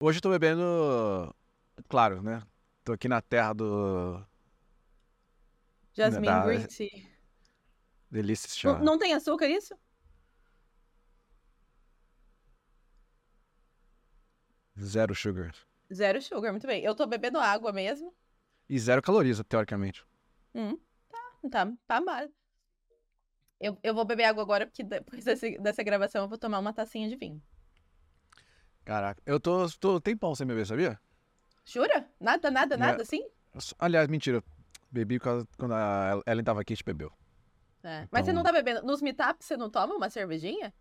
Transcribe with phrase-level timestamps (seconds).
[0.00, 0.62] Hoje eu tô bebendo,
[1.88, 2.42] claro, né?
[2.84, 4.24] Tô aqui na terra do
[5.92, 7.10] Jasmine da- Green Tea.
[8.10, 8.84] Delícia Não, Chá.
[8.84, 9.74] não tem açúcar isso?
[14.78, 15.54] Zero sugar.
[15.92, 16.82] Zero sugar, muito bem.
[16.82, 18.14] Eu tô bebendo água mesmo.
[18.68, 20.04] E zero calorias, teoricamente.
[20.54, 20.78] Hum,
[21.10, 22.28] tá, tá, tá mal.
[23.60, 26.72] Eu, eu vou beber água agora, porque depois desse- dessa gravação eu vou tomar uma
[26.72, 27.42] tacinha de vinho.
[28.84, 30.98] Caraca, eu tô, tô tempão sem beber, sabia?
[31.64, 32.08] Jura?
[32.18, 32.78] Nada, nada, É.
[32.78, 33.22] nada, assim?
[33.54, 34.42] Eu só- Aliás, mentira.
[34.90, 37.12] Bebi causa- quando a Ellen tava aqui, a gente bebeu.
[37.82, 38.08] É.
[38.10, 38.84] Mas você não Então- tá bebendo.
[38.84, 40.74] Nos meetups você não toma uma cervejinha?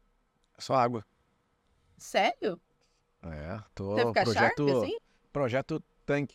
[0.58, 1.06] Só água.
[1.98, 2.59] Sério?
[3.22, 3.94] É, tô.
[3.96, 4.98] Você fica projeto, sharp, assim?
[5.31, 6.34] projeto Tank.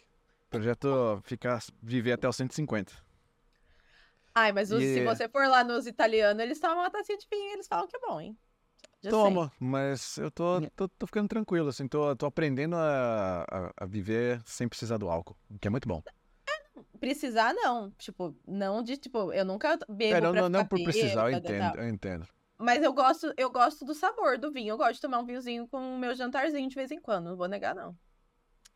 [0.50, 2.92] Projeto ficar, viver até os 150.
[4.34, 7.26] Ai, mas os- se E- você for lá nos italianos, eles tomam uma tacinha de
[7.30, 8.38] vinho e eles falam que é bom, hein?
[9.04, 9.20] Já sei.
[9.20, 13.86] Toma, mas eu tô, tô, tô ficando tranquilo, assim, tô, tô aprendendo a, a, a
[13.86, 16.02] viver sem precisar do álcool, que é muito bom.
[16.98, 17.90] Precisar, não.
[17.98, 21.78] Tipo, não de, tipo, eu nunca bebo É, não, não, não por precisar, eu entendo,
[21.78, 22.26] eu entendo.
[22.56, 24.72] Mas eu gosto, eu gosto do sabor do vinho.
[24.72, 27.26] Eu gosto de tomar um vinhozinho com o meu jantarzinho de vez em quando.
[27.26, 27.94] Não vou negar, não.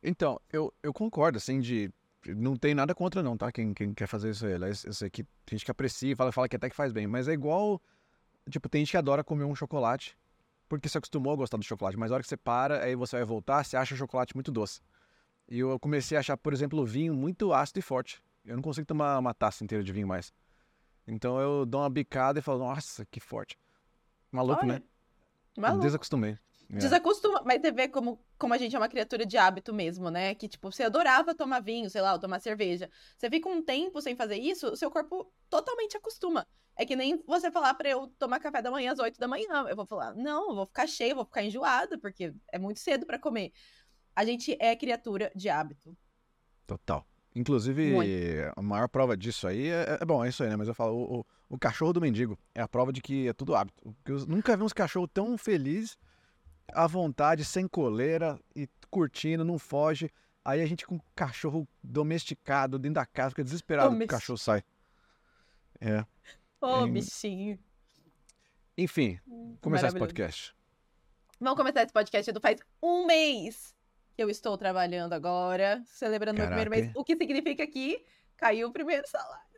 [0.03, 1.91] Então, eu, eu concordo, assim, de.
[2.27, 3.51] Não tem nada contra, não, tá?
[3.51, 4.53] Quem, quem quer fazer isso aí.
[4.85, 7.29] Eu sei que tem gente que aprecia, fala, fala que até que faz bem, mas
[7.29, 7.81] é igual.
[8.49, 10.17] Tipo, tem gente que adora comer um chocolate,
[10.69, 13.17] porque se acostumou a gostar do chocolate, mas a hora que você para, aí você
[13.17, 14.81] vai voltar, você acha o chocolate muito doce.
[15.49, 18.23] E eu comecei a achar, por exemplo, o vinho muito ácido e forte.
[18.45, 20.33] Eu não consigo tomar uma taça inteira de vinho mais.
[21.07, 23.59] Então eu dou uma bicada e falo, nossa, que forte.
[24.31, 24.83] Maluco, Olha, né?
[25.57, 25.83] Maluco.
[25.83, 26.39] Desacostumei.
[26.71, 26.77] É.
[26.77, 30.35] Desacostuma, mas você vê como, como a gente é uma criatura de hábito mesmo, né?
[30.35, 32.91] Que, tipo, você adorava tomar vinho, sei lá, ou tomar cerveja.
[33.17, 36.47] Você fica um tempo sem fazer isso, o seu corpo totalmente acostuma.
[36.79, 39.67] É que nem você falar pra eu tomar café da manhã às 8 da manhã.
[39.69, 42.79] Eu vou falar, não, eu vou ficar cheia, eu vou ficar enjoada, porque é muito
[42.79, 43.53] cedo pra comer.
[44.15, 45.97] A gente é criatura de hábito.
[46.69, 47.05] Total.
[47.35, 48.53] Inclusive, Muito.
[48.57, 50.57] a maior prova disso aí é, é- bom, é isso aí, né?
[50.57, 53.33] Mas eu falo, o, o, o cachorro do mendigo é a prova de que é
[53.33, 53.83] tudo hábito.
[53.83, 55.99] Porque eu nunca vi uns cachorros tão felizes,
[56.73, 60.11] à vontade, sem coleira e curtindo, não foge.
[60.45, 64.39] Aí a gente com o cachorro domesticado dentro da casa, fica desesperado que o cachorro
[64.39, 64.63] sai.
[65.81, 66.05] É.
[66.61, 67.59] Ô, Em- bichinho.
[68.77, 69.19] Enfim,
[69.61, 70.55] começar esse podcast.
[71.41, 72.41] Vamos começar esse podcast, Edu.
[72.41, 73.75] Faz um mês
[74.17, 76.97] que eu estou trabalhando agora, celebrando meu primeiro Caraca, mês.
[76.97, 78.05] O que significa que
[78.37, 79.49] caiu o primeiro salário.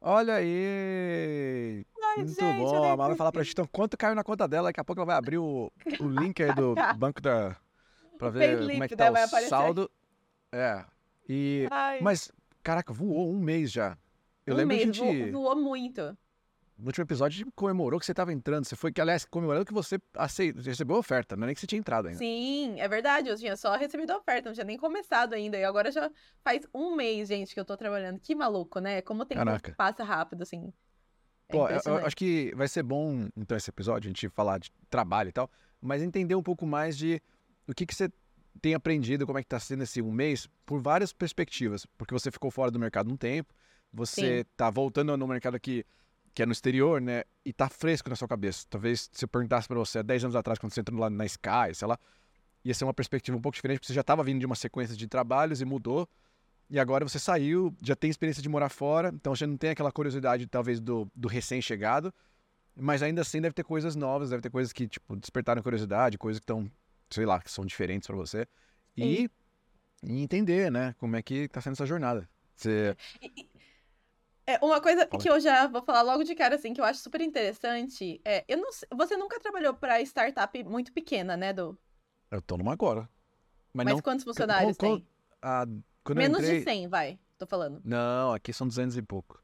[0.00, 1.86] Olha aí!
[2.02, 2.84] Ai, Muito gente, bom.
[2.84, 4.68] A Mara vai falar pra gente então quanto caiu na conta dela.
[4.68, 7.56] Daqui a pouco ela vai abrir o, o link aí do banco da.
[8.18, 9.90] Pra ver payslip, como é que tá o saldo.
[10.50, 10.84] É.
[11.28, 11.68] E.
[11.70, 12.32] Ai, Mas,
[12.64, 13.96] caraca, voou um mês já.
[14.46, 15.30] Eu um lembro mês, a gente.
[15.30, 16.16] voou, voou muito.
[16.78, 18.64] No último episódio, a gente comemorou que você tava entrando.
[18.64, 21.60] Você foi, que, aliás, comemorando que você aceitou, recebeu a oferta, não é nem que
[21.60, 22.18] você tinha entrado ainda.
[22.18, 23.28] Sim, é verdade.
[23.28, 25.56] Eu tinha só recebido a oferta, não tinha nem começado ainda.
[25.56, 26.10] E agora já
[26.42, 28.18] faz um mês, gente, que eu tô trabalhando.
[28.18, 29.00] Que maluco, né?
[29.02, 29.42] Como o tempo
[29.76, 30.72] passa rápido, assim.
[31.48, 34.58] É Pô, eu- eu, acho que vai ser bom, então, esse episódio, a gente falar
[34.58, 37.22] de trabalho e tal, mas entender um pouco mais de
[37.68, 38.10] o que, que você
[38.60, 41.86] tem aprendido, como é que tá sendo esse um mês, por várias perspectivas.
[41.96, 43.54] Porque você ficou fora do mercado um tempo,
[43.92, 44.44] você Sim.
[44.56, 45.84] tá voltando no mercado que,
[46.34, 47.24] que é no exterior, né?
[47.44, 48.66] E tá fresco na sua cabeça.
[48.70, 51.26] Talvez se eu perguntasse pra você há 10 anos atrás, quando você entrou lá na
[51.26, 51.98] Sky, sei lá,
[52.64, 54.96] ia ser uma perspectiva um pouco diferente, porque você já tava vindo de uma sequência
[54.96, 56.08] de trabalhos e mudou.
[56.70, 59.92] E agora você saiu, já tem experiência de morar fora, então você não tem aquela
[59.92, 62.14] curiosidade, talvez, do, do recém-chegado.
[62.74, 66.40] Mas ainda assim deve ter coisas novas, deve ter coisas que, tipo, despertaram curiosidade, coisas
[66.40, 66.70] que estão,
[67.10, 68.46] sei lá, que são diferentes pra você.
[68.96, 69.28] E,
[70.02, 72.26] e entender, né, como é que tá sendo essa jornada.
[72.56, 72.96] Você...
[74.52, 77.00] É, uma coisa que eu já vou falar logo de cara, assim, que eu acho
[77.00, 81.78] super interessante, é, eu não você nunca trabalhou pra startup muito pequena, né, Du?
[82.30, 83.08] Eu tô numa agora.
[83.72, 84.02] Mas, Mas não...
[84.02, 85.08] quantos funcionários qual- tem?
[85.40, 85.64] ah,
[86.04, 86.58] quando Menos entrei...
[86.58, 87.80] de 100, vai, tô falando.
[87.84, 89.42] Não, aqui são 200 e pouco.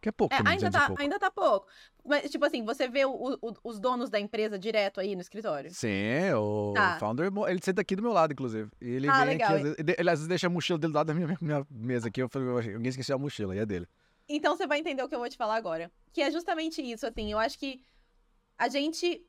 [0.00, 1.02] Que é pouco É, também, ainda 200 tá, pouco.
[1.02, 1.66] ainda tá pouco.
[2.04, 5.70] Mas, tipo assim, você vê o- o- os donos da empresa direto aí no escritório?
[5.72, 6.98] Sim, o Tá.
[7.00, 8.70] founder, ele senta aqui do meu lado, inclusive.
[8.80, 9.48] E ele Ah, vem legal.
[9.48, 11.38] aqui, às vezes, ele, ele às vezes deixa a mochila dele do lado da minha,
[11.40, 12.20] minha mesa aqui.
[12.20, 13.88] Eu falei, alguém esqueceu a mochila, e é dele.
[14.28, 15.90] Então você vai entender o que eu vou te falar agora.
[16.12, 17.82] Que é justamente isso, assim, eu acho que
[18.58, 19.26] a gente.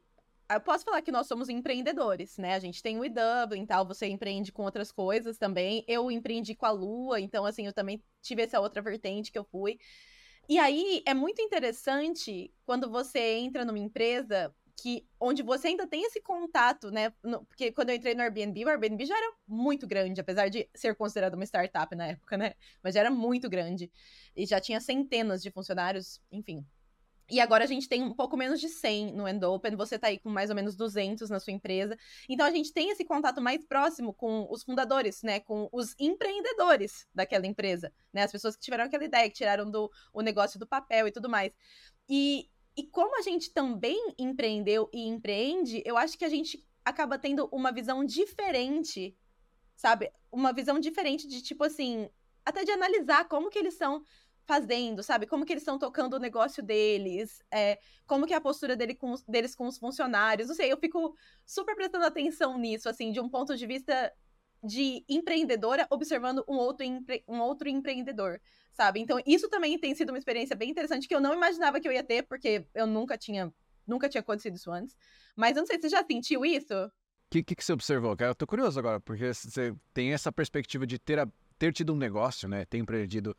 [0.47, 2.53] Eu posso falar que nós somos empreendedores, né?
[2.53, 5.83] A gente tem o eDublin e tal, você empreende com outras coisas também.
[5.87, 9.43] Eu empreendi com a Lua, então, assim, eu também tive essa outra vertente que eu
[9.43, 9.79] fui.
[10.47, 16.03] E aí é muito interessante quando você entra numa empresa que onde você ainda tem
[16.03, 17.13] esse contato, né?
[17.23, 20.69] No- porque quando eu entrei no Airbnb, o Airbnb já era muito grande, apesar de
[20.75, 22.53] ser considerado uma startup na época, né?
[22.83, 23.91] Mas já era muito grande.
[24.35, 26.65] E já tinha centenas de funcionários, enfim.
[27.29, 30.19] E agora a gente tem um pouco menos de 100 no Endopen, você tá aí
[30.19, 31.97] com mais ou menos 200 na sua empresa.
[32.29, 37.07] Então a gente tem esse contato mais próximo com os fundadores, né, com os empreendedores
[37.15, 40.67] daquela empresa, né, as pessoas que tiveram aquela ideia, que tiraram do, o negócio do
[40.67, 41.51] papel e tudo mais.
[42.07, 47.17] E, e como a gente também empreendeu e empreende, eu acho que a gente acaba
[47.17, 49.17] tendo uma visão diferente,
[49.75, 50.11] sabe?
[50.31, 52.09] Uma visão diferente de tipo assim,
[52.45, 54.03] até de analisar como que eles são
[54.45, 55.25] fazendo, sabe?
[55.25, 58.93] Como que eles estão tocando o negócio deles, é, como que é a postura dele
[58.93, 60.47] com, deles com os funcionários.
[60.47, 64.13] Não sei, eu fico super prestando atenção nisso, assim, de um ponto de vista
[64.65, 68.41] de empreendedora observando um outro, empre, um outro empreendedor,
[68.73, 68.99] sabe?
[68.99, 71.91] Então, isso também tem sido uma experiência bem interessante que eu não imaginava que eu
[71.91, 73.53] ia ter, porque eu nunca tinha,
[73.85, 74.95] nunca tinha acontecido isso antes.
[75.35, 76.73] Mas eu não sei, você já sentiu isso?
[76.73, 76.91] O
[77.29, 78.15] que, que, que, você observou?
[78.19, 81.27] Eu tô curioso agora, porque você tem essa perspectiva de ter, a,
[81.57, 82.65] ter tido um negócio, né?
[82.65, 83.35] Ter empreendido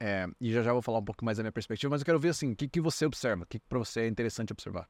[0.00, 2.20] é, e já já vou falar um pouco mais da minha perspectiva, mas eu quero
[2.20, 3.42] ver assim, o que, que você observa?
[3.42, 4.88] O que, que para você é interessante observar?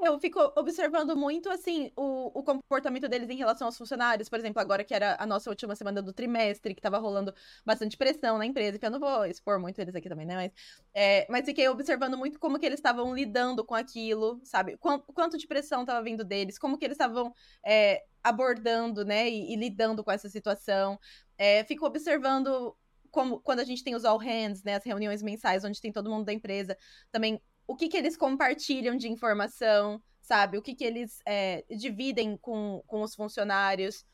[0.00, 4.28] Eu fico observando muito, assim, o, o comportamento deles em relação aos funcionários.
[4.28, 7.34] Por exemplo, agora que era a nossa última semana do trimestre, que tava rolando
[7.64, 10.36] bastante pressão na empresa, que eu não vou expor muito eles aqui também, né?
[10.36, 10.52] Mas,
[10.94, 14.76] é, mas fiquei observando muito como que eles estavam lidando com aquilo, sabe?
[14.76, 17.34] Quanto, quanto de pressão tava vindo deles, como que eles estavam
[17.64, 19.28] é, abordando, né?
[19.28, 20.98] E, e, lidando com essa situação.
[21.36, 22.76] É, fico observando
[23.10, 26.10] como quando a gente tem os all hands, né, as reuniões mensais onde tem todo
[26.10, 26.76] mundo da empresa,
[27.10, 30.56] também o que que eles compartilham de informação, sabe?
[30.56, 34.06] O que que eles é, dividem com, com os funcionários.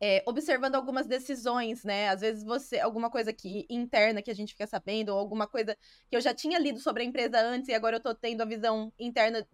[0.00, 2.08] É, observando algumas decisões, né?
[2.08, 5.76] Às vezes você, alguma coisa que interna que a gente fica sabendo, ou alguma coisa
[6.10, 8.44] que eu já tinha lido sobre a empresa antes e agora eu tô tendo a
[8.44, 9.46] visão interna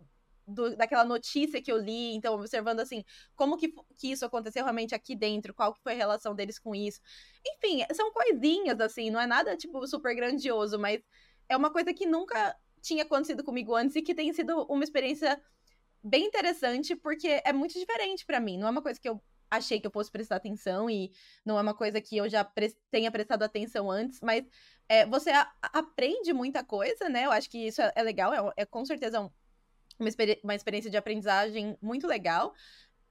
[0.46, 3.04] do, daquela notícia que eu li, então observando assim,
[3.36, 6.74] como que, que isso aconteceu realmente aqui dentro, qual que foi a relação deles com
[6.74, 7.00] isso.
[7.46, 11.00] Enfim, são coisinhas assim, não é nada tipo super grandioso, mas
[11.48, 15.40] é uma coisa que nunca tinha acontecido comigo antes e que tem sido uma experiência
[16.02, 19.80] bem interessante porque é muito diferente para mim, não é uma coisa que eu achei
[19.80, 21.10] que eu fosse prestar atenção e
[21.44, 24.44] não é uma coisa que eu já pre tenha prestado atenção antes, mas
[24.88, 25.30] é, você
[25.60, 27.26] aprende muita coisa, né?
[27.26, 29.30] Eu acho que isso é, é legal, é, é com certeza um,
[29.98, 32.54] uma, experi uma experiência de aprendizagem muito legal.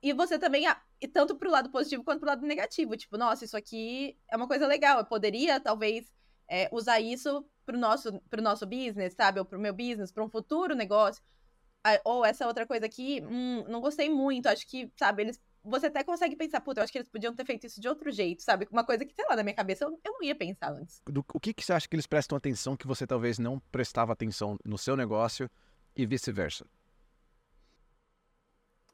[0.01, 0.65] E você também,
[1.13, 2.95] tanto pro lado positivo quanto pro lado negativo.
[2.95, 4.97] Tipo, nossa, isso aqui é uma coisa legal.
[4.97, 6.09] Eu poderia, talvez,
[6.49, 9.39] é, usar isso pro nosso, pro nosso business, sabe?
[9.39, 11.23] Ou pro meu business, para um futuro negócio.
[12.03, 14.47] Ou essa outra coisa aqui, hum, não gostei muito.
[14.47, 15.39] Acho que, sabe, eles.
[15.63, 18.09] Você até consegue pensar, puta, eu acho que eles podiam ter feito isso de outro
[18.11, 18.67] jeito, sabe?
[18.71, 21.01] Uma coisa que, sei lá, na minha cabeça eu, eu não ia pensar antes.
[21.05, 24.13] Do, o que, que você acha que eles prestam atenção que você talvez não prestava
[24.13, 25.49] atenção no seu negócio
[25.95, 26.65] e vice-versa?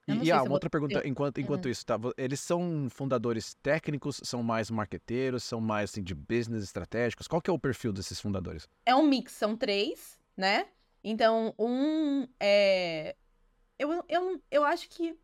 [0.08, 1.72] E, e ah, uma outra pergunta, enquanto, enquanto uhum.
[1.72, 2.00] isso, tá?
[2.16, 7.28] Eles são fundadores técnicos, são mais marqueteiros, são mais assim, de business estratégicos?
[7.28, 8.68] Qual que é o perfil desses fundadores?
[8.86, 10.68] É um mix, são três, né?
[11.04, 13.16] Então, um é.
[13.78, 15.18] Eu, eu, eu acho que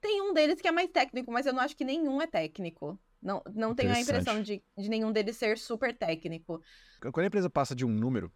[0.00, 2.98] tem um deles que é mais técnico, mas eu não acho que nenhum é técnico.
[3.22, 6.62] Não, não tenho a impressão de, de nenhum deles ser super técnico.
[7.00, 8.32] Quando a empresa passa de um número,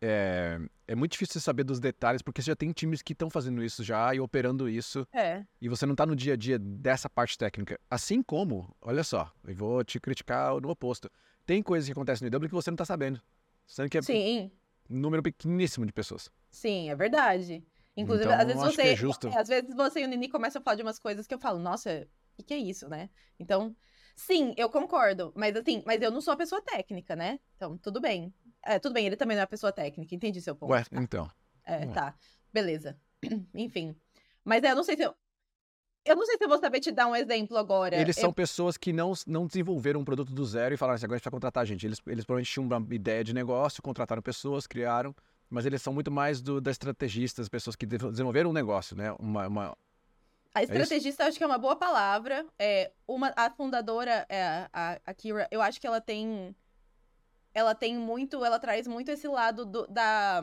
[0.00, 3.28] é, é muito difícil você saber dos detalhes, porque você já tem times que estão
[3.30, 5.06] fazendo isso já e operando isso.
[5.12, 5.44] É.
[5.60, 7.78] E você não está no dia a dia dessa parte técnica.
[7.90, 11.10] Assim como, olha só, eu vou te criticar no oposto.
[11.44, 13.20] Tem coisas que acontecem no IW que você não está sabendo.
[13.66, 14.50] Sendo que é Sim.
[14.88, 16.30] um número pequeníssimo de pessoas.
[16.50, 17.64] Sim, é verdade.
[17.96, 18.82] Inclusive, então, às vezes você.
[18.82, 19.28] É justo...
[19.36, 21.58] às vezes você e o Nini começam a falar de umas coisas que eu falo,
[21.58, 23.10] nossa, o que, que é isso, né?
[23.40, 23.74] Então,
[24.14, 25.32] sim, eu concordo.
[25.34, 27.40] Mas assim, mas eu não sou a pessoa técnica, né?
[27.56, 28.32] Então, tudo bem.
[28.64, 30.70] É, tudo bem, ele também não é pessoa técnica, entendi seu ponto.
[30.70, 31.30] Ué, então.
[31.64, 31.86] É, Ué.
[31.86, 32.14] tá.
[32.52, 32.96] Beleza.
[33.54, 33.96] Enfim.
[34.44, 35.14] Mas é, eu não sei se eu.
[36.04, 37.94] Eu não sei se eu vou saber te dar um exemplo agora.
[37.94, 38.22] Eles eu...
[38.22, 41.18] são pessoas que não, não desenvolveram um produto do zero e falaram assim, agora a
[41.18, 41.84] gente vai contratar gente.
[41.84, 45.14] Eles, eles provavelmente tinham uma ideia de negócio, contrataram pessoas, criaram,
[45.50, 49.12] mas eles são muito mais do, da estrategistas, pessoas que desenvolveram um negócio, né?
[49.18, 49.76] Uma, uma...
[50.54, 52.46] A é estrategista, é acho que é uma boa palavra.
[52.58, 56.56] É, uma, a fundadora, é, a, a Kira, eu acho que ela tem
[57.58, 60.42] ela tem muito, ela traz muito esse lado do, da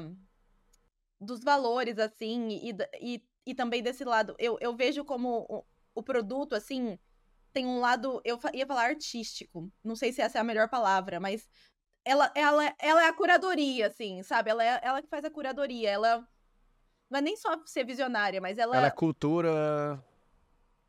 [1.20, 4.36] dos valores, assim, e, e, e também desse lado.
[4.38, 5.64] Eu, eu vejo como o,
[5.96, 7.00] o produto, assim,
[7.54, 11.20] tem um lado, eu ia falar artístico, não sei se essa é a melhor palavra,
[11.20, 11.48] mas
[12.04, 14.52] ela, ela, ela é a curadoria, assim, sabe?
[14.52, 16.28] Ela é ela que faz a curadoria, ela
[17.10, 18.76] não é nem só ser visionária, mas ela...
[18.76, 20.04] Ela é cultura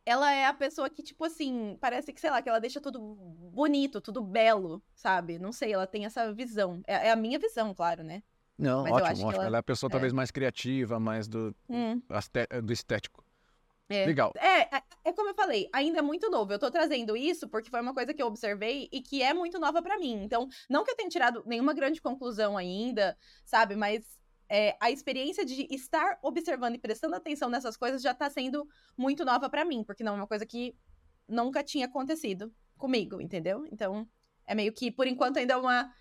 [0.06, 3.00] ela é a pessoa que, tipo assim, parece que, sei lá, que ela deixa tudo
[3.00, 5.36] bonito, tudo belo, sabe?
[5.36, 6.80] Não sei, ela tem essa visão.
[6.86, 8.22] É, é a minha visão, claro, né?
[8.56, 9.32] Não, Mas ótimo, ótimo.
[9.32, 9.46] Ela...
[9.46, 9.56] ela...
[9.58, 9.92] é a pessoa é.
[9.92, 12.00] talvez mais criativa, mais do, hum.
[12.62, 13.26] do estético.
[13.88, 14.06] É.
[14.06, 14.32] Legal.
[14.36, 16.52] É, é, é, como eu falei, ainda é muito novo.
[16.52, 19.58] Eu tô trazendo isso porque foi uma coisa que eu observei e que é muito
[19.58, 20.22] nova para mim.
[20.22, 23.76] Então, não que eu tenha tirado nenhuma grande conclusão ainda, sabe?
[23.76, 24.04] Mas
[24.49, 29.25] é, a experiência de estar observando e prestando atenção nessas coisas já tá sendo muito
[29.25, 30.75] nova para mim, porque não é uma coisa que
[31.29, 33.67] nunca tinha acontecido comigo, entendeu?
[33.73, 34.09] Então,
[34.47, 35.93] é meio que, por enquanto, ainda é uma.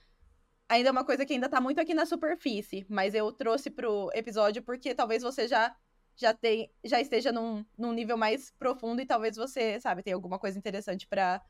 [0.68, 4.10] Ainda é uma coisa que ainda tá muito aqui na superfície, mas eu trouxe pro
[4.16, 5.76] episódio porque talvez você já
[6.16, 10.40] já, tem, já esteja num, num nível mais profundo e talvez você, sabe, tenha alguma
[10.40, 11.42] coisa interessante para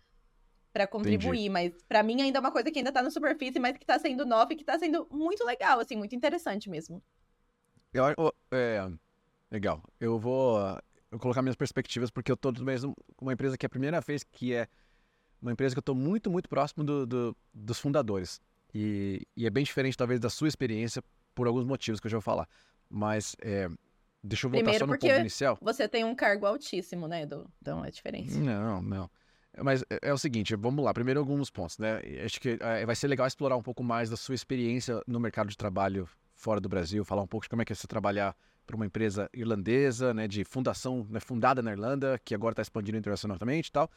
[0.76, 1.50] para contribuir, Entendi.
[1.50, 3.98] mas para mim ainda é uma coisa que ainda tá na superfície, mas que tá
[3.98, 7.02] sendo nova e que tá sendo muito legal, assim, muito interessante mesmo.
[7.94, 8.04] Eu,
[8.52, 8.86] é,
[9.50, 9.82] legal.
[10.02, 10.60] Eu vou,
[11.10, 14.22] eu colocar minhas perspectivas porque eu tô mesmo uma empresa que é a primeira vez
[14.22, 14.68] que é
[15.42, 18.42] uma empresa que eu tô muito, muito próximo do, do, dos fundadores.
[18.74, 21.02] E, e, é bem diferente, talvez, da sua experiência
[21.34, 22.50] por alguns motivos que eu já vou falar.
[22.90, 23.70] Mas é,
[24.22, 25.58] deixa eu voltar Primeiro só no ponto inicial.
[25.62, 27.50] Você tem um cargo altíssimo, né, Edu?
[27.62, 28.34] Então é diferente.
[28.34, 29.10] Não, não.
[29.64, 30.94] Mas é, é o seguinte, vamos lá.
[30.94, 32.02] Primeiro alguns pontos, né?
[32.24, 35.50] Acho que é, vai ser legal explorar um pouco mais da sua experiência no mercado
[35.50, 38.36] de trabalho fora do Brasil, falar um pouco de como é que é você trabalhar
[38.66, 42.98] para uma empresa irlandesa, né, de fundação, né, fundada na Irlanda, que agora está expandindo
[42.98, 43.90] internacionalmente e tal.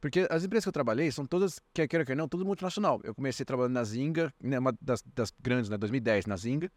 [0.00, 3.00] Porque as empresas que eu trabalhei são todas, quer queira, quer não, tudo multinacional.
[3.04, 6.70] Eu comecei trabalhando na Zinga, né, uma das, das grandes, né, 2010, na Zinga,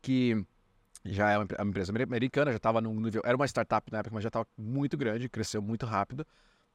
[0.00, 0.44] que
[1.04, 4.22] já é uma empresa americana, já estava num nível, era uma startup na época, mas
[4.22, 6.26] já estava muito grande, cresceu muito rápido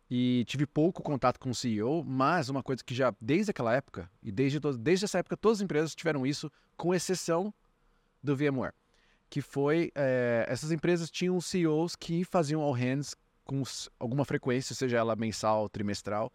[0.09, 4.09] e tive pouco contato com o CEO, mas uma coisa que já desde aquela época
[4.21, 7.53] e desde, desde essa época todas as empresas tiveram isso, com exceção
[8.21, 8.73] do VMware,
[9.29, 13.61] que foi é, essas empresas tinham CEOs que faziam all hands com
[13.99, 16.31] alguma frequência, seja ela mensal, trimestral,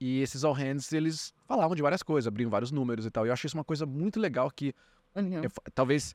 [0.00, 3.24] e esses all hands eles falavam de várias coisas, abriam vários números e tal.
[3.24, 4.74] E eu acho isso uma coisa muito legal que
[5.14, 5.44] uhum.
[5.44, 6.14] eu, talvez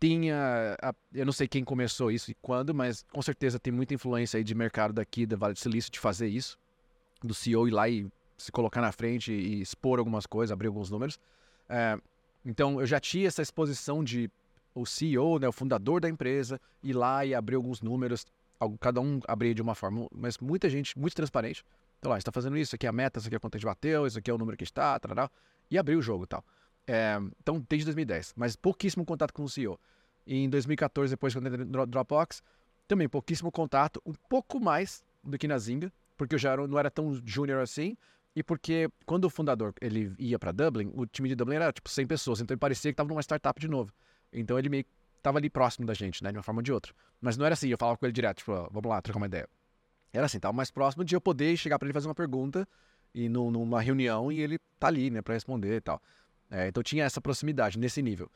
[0.00, 0.76] tinha.
[1.12, 4.44] Eu não sei quem começou isso e quando, mas com certeza tem muita influência aí
[4.44, 6.58] de mercado daqui da Vale do Silício de fazer isso.
[7.22, 10.90] Do CEO ir lá e se colocar na frente e expor algumas coisas, abrir alguns
[10.90, 11.20] números.
[11.68, 11.98] É,
[12.44, 14.30] então eu já tinha essa exposição de
[14.74, 18.24] o CEO, né, o fundador da empresa, ir lá e abrir alguns números.
[18.80, 21.64] Cada um abria de uma forma, mas muita gente, muito transparente.
[21.98, 23.66] Então lá, está fazendo isso, aqui é a meta, isso aqui é quanto a gente
[23.66, 25.30] bateu, isso aqui é o número que está, tal,
[25.70, 26.42] e abriu o jogo e tal.
[26.92, 29.78] É, então, desde 2010, mas pouquíssimo contato com o CEO.
[30.26, 32.42] E em 2014, depois quando eu entrei no Dropbox,
[32.88, 36.90] também pouquíssimo contato, um pouco mais do que na Zinga, porque eu já não era
[36.90, 37.96] tão júnior assim,
[38.34, 41.88] e porque quando o fundador ele ia para Dublin, o time de Dublin era tipo
[41.88, 43.92] 100 pessoas, então ele parecia que estava numa startup de novo.
[44.32, 44.84] Então ele meio
[45.16, 46.92] estava ali próximo da gente, né, de uma forma ou de outra.
[47.20, 49.48] Mas não era assim, eu falava com ele direto, tipo, vamos lá, trocar uma ideia.
[50.12, 52.66] Era assim, estava mais próximo de eu poder chegar para ele fazer uma pergunta
[53.14, 56.02] e numa reunião e ele tá ali, né, para responder e tal.
[56.50, 58.30] É, então tinha essa proximidade nesse nível.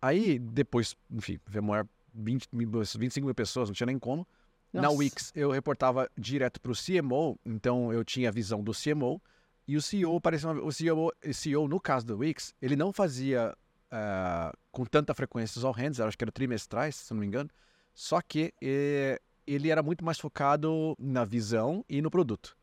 [0.00, 4.26] Aí, depois, enfim, VMware, 20, 25 mil pessoas, não tinha nem como.
[4.72, 4.86] Nossa.
[4.86, 9.20] Na Wix, eu reportava direto para o CMO, então eu tinha a visão do CMO.
[9.66, 13.54] E o CEO, parecia uma, o CEO, CEO, no caso do Wix, ele não fazia
[13.92, 17.50] uh, com tanta frequência os all hands, acho que era trimestrais, se não me engano.
[17.94, 22.56] Só que eh, ele era muito mais focado na visão e no produto.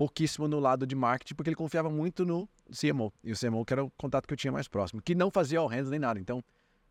[0.00, 3.12] Pouquíssimo no lado de marketing, porque ele confiava muito no CMO.
[3.22, 5.58] E o CMO que era o contato que eu tinha mais próximo, que não fazia
[5.58, 6.18] all hands nem nada.
[6.18, 6.42] Então,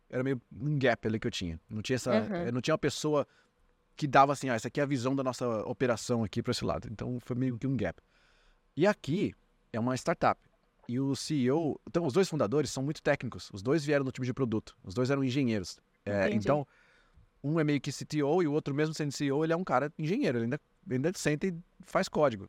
[0.08, 1.60] era meio um gap ali que eu tinha.
[1.68, 2.46] Não tinha essa, uhum.
[2.46, 3.26] eu não tinha uma pessoa
[3.96, 6.64] que dava assim, ah, essa aqui é a visão da nossa operação aqui para esse
[6.64, 6.88] lado.
[6.88, 8.00] Então, foi meio que um gap.
[8.76, 9.34] E aqui
[9.72, 10.40] é uma startup.
[10.88, 13.50] E o CEO, então os dois fundadores são muito técnicos.
[13.52, 14.76] Os dois vieram do time de produto.
[14.84, 15.80] Os dois eram engenheiros.
[16.04, 16.64] É, então,
[17.42, 19.92] um é meio que CTO e o outro mesmo sendo CEO, ele é um cara
[19.98, 20.38] engenheiro.
[20.38, 22.48] Ele ainda, ainda senta e faz código.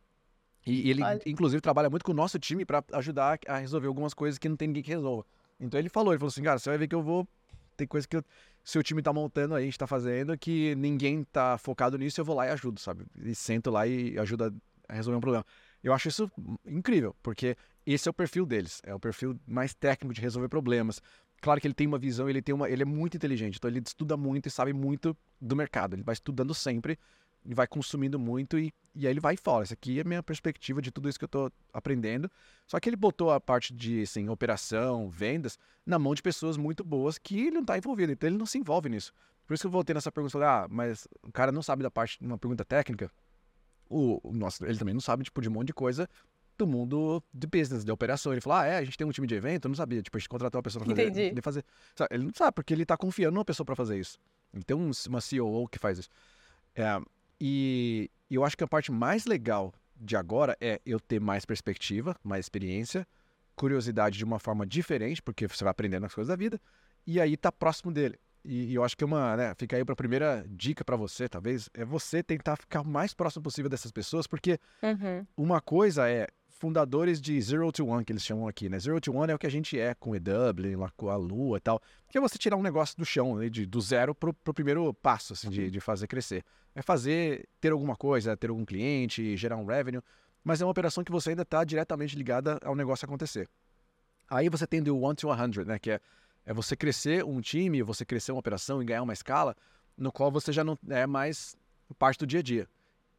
[0.66, 1.20] E, ele, Olha.
[1.26, 4.56] inclusive, trabalha muito com o nosso time para ajudar a resolver algumas coisas que não
[4.56, 5.26] tem ninguém que resolva.
[5.60, 7.28] Então ele falou, ele falou assim, cara, você vai ver que eu vou.
[7.78, 8.24] Tem coisa que o
[8.64, 12.26] seu time tá montando aí, a gente tá fazendo, que ninguém tá focado nisso, eu
[12.26, 13.06] vou lá e ajudo, sabe?
[13.24, 14.54] E sento lá e ajuda
[14.88, 15.46] a resolver um problema.
[15.84, 16.32] Eu acho isso
[16.66, 21.02] incrível, porque esse é o perfil deles, é o perfil mais técnico de resolver problemas.
[21.42, 23.80] Claro que ele tem uma visão, ele tem uma, ele é muito inteligente, então ele
[23.80, 25.96] estuda muito e sabe muito do mercado.
[25.96, 27.00] Ele vai estudando sempre
[27.46, 29.64] e vai consumindo muito e, e aí ele vai fora.
[29.64, 32.30] Essa aqui é a minha perspectiva de tudo isso que eu estou aprendendo.
[32.68, 36.84] Só que ele botou a parte de assim, operação, vendas, na mão de pessoas muito
[36.84, 39.14] boas que ele não está envolvido, então ele não se envolve nisso.
[39.46, 41.92] Por isso que eu voltei nessa pergunta, falei, ah, mas o cara não sabe da
[41.92, 43.12] parte, uma pergunta técnica.
[43.90, 46.08] O, o nosso, ele também não sabe, tipo, de um monte de coisa
[46.58, 48.32] do mundo de business, de operação.
[48.32, 50.02] Ele falou, ah, é, a gente tem um time de evento, eu não sabia.
[50.02, 51.42] Tipo, a gente contratou uma pessoa para fazer, Entendi.
[51.42, 51.66] fazer.
[52.10, 54.18] Ele não sabe, porque ele está confiando numa pessoa para fazer isso.
[54.54, 56.10] Ele tem uma CEO que faz isso.
[56.76, 57.02] É,
[57.44, 62.16] e eu acho que a parte mais legal de agora é eu ter mais perspectiva,
[62.24, 63.08] mais experiência,
[63.56, 66.62] curiosidade de uma forma diferente, porque você vai aprendendo as coisas da vida,
[67.06, 68.20] e aí tá próximo dele.
[68.46, 71.28] E, e eu acho que uma, né, fica aí para a primeira dica para você,
[71.28, 75.26] talvez, é você tentar ficar o mais próximo possível dessas pessoas, porque uhum.
[75.36, 76.28] uma coisa é
[76.62, 78.78] fundadores de Zero to One, que eles chamam aqui, né?
[78.78, 81.16] Zero to One é o que a gente é com o EW, lá com a
[81.16, 81.82] Lua e tal.
[82.08, 83.50] Que é você tirar um negócio do chão, né?
[83.50, 86.46] de, do zero pro, pro primeiro passo, assim, de, de fazer crescer.
[86.76, 90.04] É fazer, ter alguma coisa, ter algum cliente, gerar um revenue,
[90.44, 93.50] mas é uma operação que você ainda está diretamente ligada ao negócio acontecer.
[94.30, 95.80] Aí você tem do one to 100, né?
[95.80, 96.00] Que é,
[96.46, 99.56] é você crescer um time, você crescer uma operação e ganhar uma escala,
[99.98, 101.56] no qual você já não é mais
[101.98, 102.68] parte do dia a dia.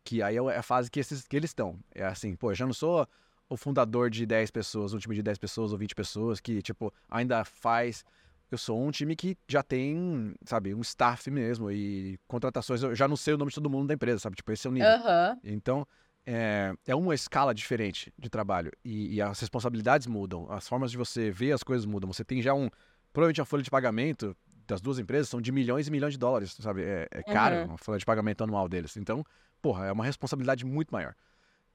[0.05, 1.77] Que aí é a fase que, esses, que eles estão.
[1.93, 3.05] É assim, pô, eu já não sou
[3.53, 6.93] o fundador de 10 pessoas, um time de 10 pessoas ou 20 pessoas que, tipo,
[7.09, 8.05] ainda faz.
[8.51, 12.83] Eu sou um time que já tem, sabe, um staff mesmo e contratações.
[12.83, 14.37] Eu já não sei o nome de todo mundo da empresa, sabe?
[14.37, 14.91] Tipo, esse é o nível.
[14.91, 15.41] Uhum.
[15.45, 15.87] Então,
[16.27, 20.97] é, é uma escala diferente de trabalho e, e, as responsabilidades mudam, as formas de
[20.97, 22.13] você ver as coisas mudam.
[22.13, 22.69] Você tem já um.
[23.13, 26.57] Provavelmente a folha de pagamento das duas empresas são de milhões e milhões de dólares,
[26.59, 26.83] sabe?
[26.83, 27.75] É, é caro uhum.
[27.75, 28.97] a folha de pagamento anual deles.
[28.97, 29.25] Então,
[29.61, 31.15] porra, é uma responsabilidade muito maior.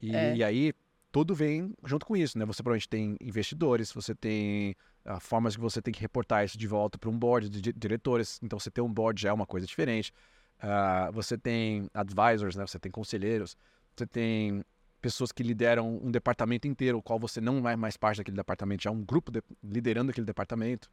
[0.00, 0.36] E, é.
[0.36, 0.72] e aí,
[1.10, 2.44] tudo vem junto com isso, né?
[2.44, 6.66] Você provavelmente tem investidores, você tem uh, formas que você tem que reportar isso de
[6.66, 8.38] volta para um board de diretores.
[8.42, 10.12] Então, você ter um board já é uma coisa diferente.
[10.58, 12.66] Uh, você tem advisors, né?
[12.66, 13.56] Você tem conselheiros.
[13.96, 14.62] Você tem
[15.00, 18.82] pessoas que lideram um departamento inteiro, o qual você não é mais parte daquele departamento,
[18.82, 20.90] já é um grupo de, liderando aquele departamento.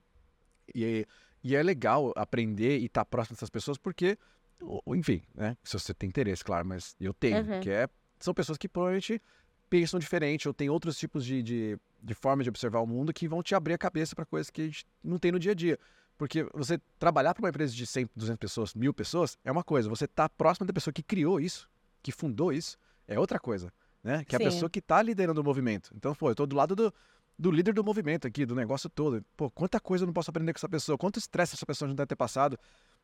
[0.73, 1.05] E,
[1.43, 4.17] e é legal aprender e estar tá próximo dessas pessoas, porque,
[4.87, 5.57] enfim, né?
[5.63, 7.59] Se você tem interesse, claro, mas eu tenho, uhum.
[7.59, 9.21] que é, são pessoas que provavelmente
[9.75, 13.27] pensam diferente ou têm outros tipos de, de, de formas de observar o mundo que
[13.27, 15.55] vão te abrir a cabeça para coisas que a gente não tem no dia a
[15.55, 15.77] dia.
[16.17, 19.89] Porque você trabalhar para uma empresa de 100, 200 pessoas, mil pessoas, é uma coisa.
[19.89, 21.69] Você está próximo da pessoa que criou isso,
[22.01, 23.69] que fundou isso, é outra coisa.
[24.01, 24.23] Né?
[24.23, 25.91] Que é a pessoa que está liderando o movimento.
[25.93, 26.93] Então, pô, eu estou do lado do,
[27.37, 29.25] do líder do movimento aqui, do negócio todo.
[29.35, 31.95] Pô, quanta coisa eu não posso aprender com essa pessoa, quanto estresse essa pessoa não
[31.95, 32.57] deve ter passado.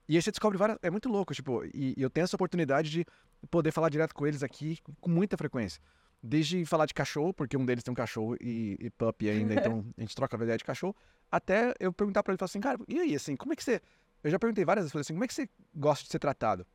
[0.08, 0.78] E aí você descobre várias.
[0.82, 3.06] É muito louco, tipo, e, e eu tenho essa oportunidade de
[3.50, 5.82] poder falar direto com eles aqui com muita frequência.
[6.24, 9.86] Desde falar de cachorro, porque um deles tem um cachorro e, e puppy ainda, então
[9.98, 10.96] a gente troca a ideia de cachorro,
[11.32, 13.82] até eu perguntar para ele, falar assim, cara, e aí, assim, como é que você...
[14.24, 16.66] Eu já perguntei várias vezes, falei assim, como é que você gosta de ser tratado?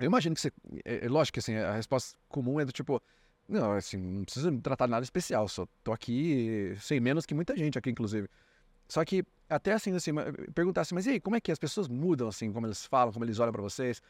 [0.00, 0.52] Eu imagino que você...
[0.84, 3.00] É, é lógico que, assim, a resposta comum é do tipo,
[3.48, 7.56] não, assim, não precisa me tratar nada especial, só tô aqui, sei menos que muita
[7.56, 8.28] gente aqui, inclusive.
[8.88, 10.10] Só que, até assim, assim,
[10.54, 13.12] perguntar assim, mas e aí, como é que as pessoas mudam, assim, como eles falam,
[13.12, 14.02] como eles olham para vocês?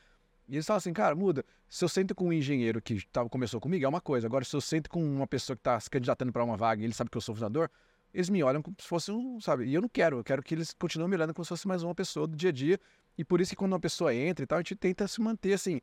[0.49, 1.45] E eles falam assim, cara, muda.
[1.69, 4.27] Se eu sento com um engenheiro que tá, começou comigo, é uma coisa.
[4.27, 6.85] Agora, se eu sento com uma pessoa que está se candidatando para uma vaga e
[6.85, 7.71] ele sabe que eu sou fundador,
[8.15, 9.67] eles me olham como se fosse um, sabe?
[9.67, 11.83] E eu não quero, eu quero que eles continuem me olhando como se fosse mais
[11.83, 12.81] uma pessoa do dia a dia.
[13.19, 15.53] E por isso que quando uma pessoa entra e tal, a gente tenta se manter
[15.53, 15.79] assim.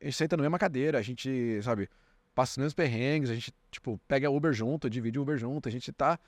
[0.00, 1.88] A gente senta na mesma cadeira, a gente, sabe,
[2.34, 5.92] passa os mesmos perrengues, a gente, tipo, pega Uber junto, divide Uber junto, a gente
[5.92, 6.18] tá,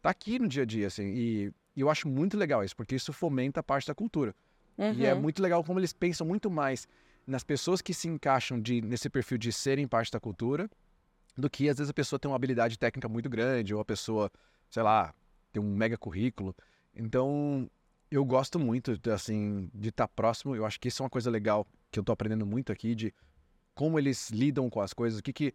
[0.00, 1.04] tá aqui no dia a dia, assim.
[1.04, 4.34] E, e eu acho muito legal isso, porque isso fomenta a parte da cultura.
[4.78, 4.92] Uhum.
[4.92, 5.20] E é uhum.
[5.20, 6.86] muito legal como eles pensam muito mais
[7.30, 10.68] nas pessoas que se encaixam de, nesse perfil de serem parte da cultura,
[11.36, 14.30] do que às vezes a pessoa tem uma habilidade técnica muito grande, ou a pessoa,
[14.68, 15.14] sei lá,
[15.52, 16.54] tem um mega currículo.
[16.92, 17.70] Então,
[18.10, 20.56] eu gosto muito, assim, de estar tá próximo.
[20.56, 23.14] Eu acho que isso é uma coisa legal que eu estou aprendendo muito aqui, de
[23.74, 25.54] como eles lidam com as coisas, o que que...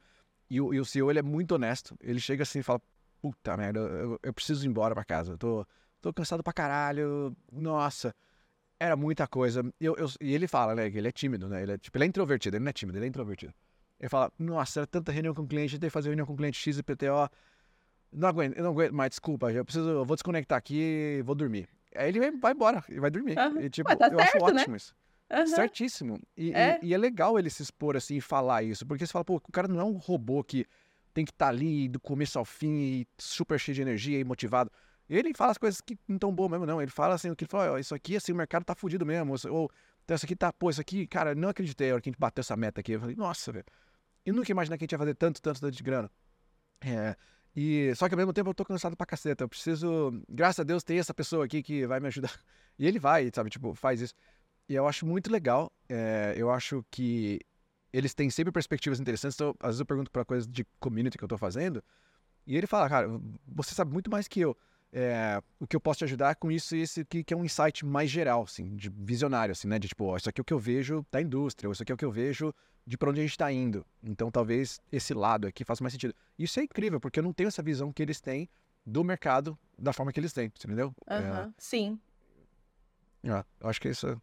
[0.50, 1.98] E o, e o CEO, ele é muito honesto.
[2.00, 2.82] Ele chega assim e fala,
[3.22, 5.34] puta merda, eu, eu preciso ir embora para casa.
[5.34, 5.68] Eu tô,
[6.02, 8.16] tô cansado pra caralho, nossa
[8.80, 9.64] era muita coisa.
[9.80, 11.64] Eu, eu, e ele fala, né, que ele é tímido, né?
[11.64, 13.54] Ele é, tipo, ele é introvertido, ele não é tímido, ele é introvertido.
[14.00, 16.60] Ele fala, nossa, era tanta reunião com o cliente, que fazer reunião com o cliente
[16.60, 17.30] X e PTO.
[18.12, 21.36] Não aguento, eu não aguento mais, desculpa, eu preciso, eu vou desconectar aqui e vou
[21.36, 21.68] dormir.
[21.96, 23.38] Aí ele vai, embora, e vai dormir.
[23.38, 23.62] Uhum.
[23.62, 24.62] E, tipo, tá eu certo, acho né?
[24.62, 24.96] ótimo isso.
[25.32, 25.48] Uhum.
[25.48, 26.22] Certíssimo.
[26.38, 26.80] E é.
[26.82, 29.36] E, e é legal ele se expor assim e falar isso, porque você fala, pô,
[29.36, 30.66] o cara não é um robô que
[31.14, 34.24] tem que estar tá ali do começo ao fim e super cheio de energia e
[34.24, 34.70] motivado.
[35.10, 36.82] Ele fala as coisas que não tão boas mesmo, não.
[36.82, 39.36] Ele fala assim, o que ele fala, isso aqui, assim, o mercado tá fudido mesmo.
[39.50, 39.70] Ou,
[40.04, 42.20] então, isso aqui tá, pô, isso aqui, cara, não acreditei a hora que a gente
[42.20, 42.94] bateu essa meta aqui.
[42.94, 43.66] Eu falei, nossa, velho.
[44.26, 46.10] Eu nunca imaginei que a gente ia fazer tanto, tanto, tanto de grana.
[46.82, 47.16] É,
[47.56, 49.44] e, só que ao mesmo tempo eu tô cansado pra caceta.
[49.44, 52.32] Eu preciso, graças a Deus, ter essa pessoa aqui que vai me ajudar.
[52.78, 54.14] E ele vai, sabe, tipo, faz isso.
[54.68, 55.72] E eu acho muito legal.
[55.88, 57.40] É, eu acho que
[57.94, 59.38] eles têm sempre perspectivas interessantes.
[59.38, 61.82] Então, às vezes eu pergunto pra coisas de community que eu tô fazendo.
[62.46, 63.08] E ele fala, cara,
[63.48, 64.58] você sabe muito mais que eu
[64.92, 67.86] é, o que eu posso te ajudar com isso esse que, que é um insight
[67.86, 69.78] mais geral, assim, de visionário, assim, né?
[69.78, 71.92] De tipo, ó, isso aqui é o que eu vejo da indústria, ou isso aqui
[71.92, 72.54] é o que eu vejo
[72.88, 73.86] de para onde a gente está indo.
[74.04, 76.14] Então, talvez esse lado aqui faça mais sentido.
[76.38, 78.48] Isso é incrível, porque eu não tenho essa visão que eles têm
[78.86, 80.94] do mercado da forma que eles têm, entendeu?
[81.10, 81.50] Uhum, é...
[81.58, 82.00] Sim.
[83.24, 84.22] É, eu acho que isso.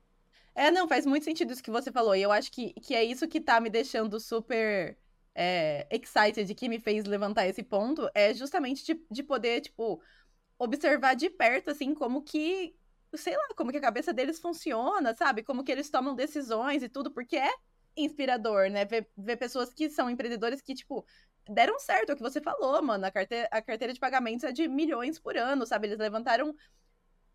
[0.54, 2.14] É, não, faz muito sentido isso que você falou.
[2.14, 4.96] E eu acho que, que é isso que tá me deixando super
[5.34, 8.08] é, excited, que me fez levantar esse ponto.
[8.14, 10.00] É justamente de, de poder, tipo,
[10.62, 12.74] observar de perto, assim, como que,
[13.14, 15.42] sei lá, como que a cabeça deles funciona, sabe?
[15.42, 17.50] Como que eles tomam decisões e tudo, porque é
[17.96, 18.84] inspirador, né?
[18.84, 21.04] Ver, ver pessoas que são empreendedores que, tipo,
[21.48, 23.04] deram certo, é o que você falou, mano.
[23.04, 25.88] A carteira, a carteira de pagamentos é de milhões por ano, sabe?
[25.88, 26.54] Eles levantaram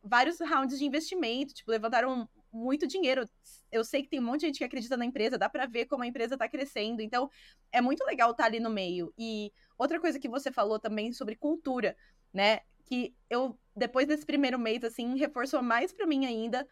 [0.01, 3.29] vários rounds de investimento, tipo, levantaram muito dinheiro.
[3.69, 5.85] Eu sei que tem um monte de gente que acredita na empresa, dá para ver
[5.85, 7.01] como a empresa tá crescendo.
[7.01, 7.29] Então,
[7.73, 9.13] é muito legal estar tá ali no meio.
[9.17, 11.95] E outra coisa que você falou também sobre cultura,
[12.33, 12.61] né?
[12.87, 16.67] Que eu, depois desse primeiro mês, assim, reforçou mais para mim ainda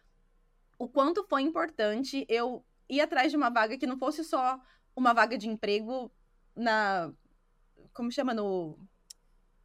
[0.78, 4.58] o quanto foi importante eu ir atrás de uma vaga que não fosse só
[4.94, 6.10] uma vaga de emprego
[6.54, 7.12] na.
[7.92, 8.34] Como chama?
[8.34, 8.78] No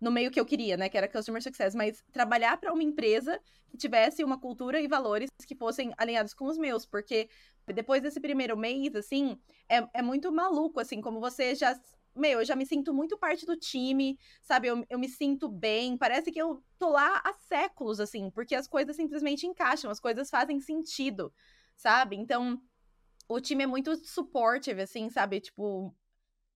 [0.01, 3.39] no meio que eu queria, né, que era customer success, mas trabalhar para uma empresa
[3.69, 7.29] que tivesse uma cultura e valores que fossem alinhados com os meus, porque
[7.67, 11.79] depois desse primeiro mês, assim, é, é muito maluco, assim, como você já
[12.15, 14.67] meu, eu já me sinto muito parte do time, sabe?
[14.67, 15.97] Eu, eu me sinto bem.
[15.97, 20.29] Parece que eu tô lá há séculos, assim, porque as coisas simplesmente encaixam, as coisas
[20.29, 21.33] fazem sentido,
[21.75, 22.15] sabe?
[22.15, 22.61] Então,
[23.27, 25.39] o time é muito supportive, assim, sabe?
[25.39, 25.95] Tipo,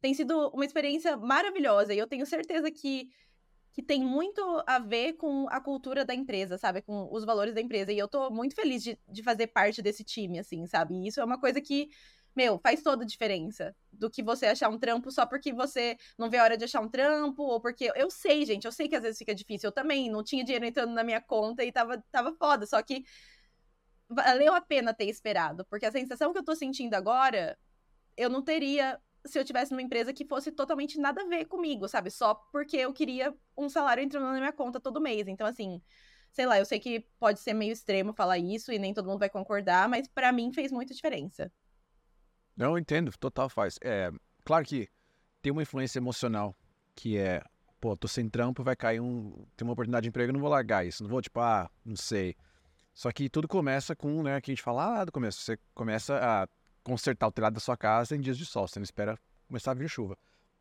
[0.01, 3.09] tem sido uma experiência maravilhosa e eu tenho certeza que
[3.75, 6.81] que tem muito a ver com a cultura da empresa, sabe?
[6.81, 7.91] Com os valores da empresa.
[7.91, 10.95] E eu tô muito feliz de, de fazer parte desse time, assim, sabe?
[10.95, 11.89] E isso é uma coisa que,
[12.35, 16.29] meu, faz toda a diferença do que você achar um trampo só porque você não
[16.29, 17.91] vê a hora de achar um trampo, ou porque.
[17.95, 19.67] Eu sei, gente, eu sei que às vezes fica difícil.
[19.67, 22.65] Eu também não tinha dinheiro entrando na minha conta e tava, tava foda.
[22.65, 23.05] Só que
[24.09, 27.57] valeu a pena ter esperado, porque a sensação que eu tô sentindo agora,
[28.17, 31.87] eu não teria se eu tivesse numa empresa que fosse totalmente nada a ver comigo,
[31.87, 32.11] sabe?
[32.11, 35.27] Só porque eu queria um salário entrando na minha conta todo mês.
[35.27, 35.81] Então, assim,
[36.31, 39.19] sei lá, eu sei que pode ser meio extremo falar isso e nem todo mundo
[39.19, 41.51] vai concordar, mas para mim fez muita diferença.
[42.55, 43.77] Não, eu entendo, total faz.
[43.81, 44.11] É,
[44.43, 44.87] claro que
[45.41, 46.55] tem uma influência emocional,
[46.95, 47.43] que é,
[47.79, 49.45] pô, tô sem trampo, vai cair um.
[49.55, 51.03] Tem uma oportunidade de emprego, eu não vou largar isso.
[51.03, 52.35] Não vou, tipo, ah, não sei.
[52.93, 55.41] Só que tudo começa com, né, que a gente fala lá do começo.
[55.41, 56.47] Você começa a
[56.81, 59.73] consertar o telhado da sua casa em dias de sol, você não espera começar a
[59.73, 60.17] vir chuva.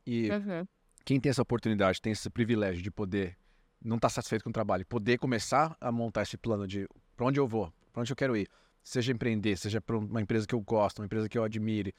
[0.07, 0.67] E uhum.
[1.05, 3.37] quem tem essa oportunidade, tem esse privilégio de poder
[3.81, 7.27] não estar tá satisfeito com o trabalho, poder começar a montar esse plano de para
[7.27, 8.49] onde eu vou, para onde eu quero ir,
[8.85, 11.95] seja empreender, seja para uma empresa que eu gosto, uma empresa que eu admire.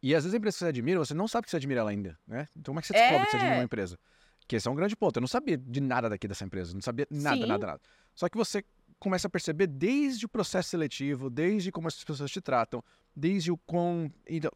[0.00, 1.90] E às vezes a empresa que você admira, você não sabe que você admira ela
[1.90, 2.48] ainda, né?
[2.56, 3.24] Então como é que você descobre é...
[3.24, 3.64] que você admira uma é.
[3.64, 3.98] empresa?
[4.46, 5.16] Que esse é um grande ponto.
[5.16, 7.46] Eu não sabia de nada daqui dessa empresa, não sabia nada, Sim.
[7.46, 7.80] nada, nada.
[8.14, 8.64] Só que você
[8.98, 12.82] começa a perceber desde o processo seletivo, desde como as pessoas te tratam,
[13.14, 14.10] desde o com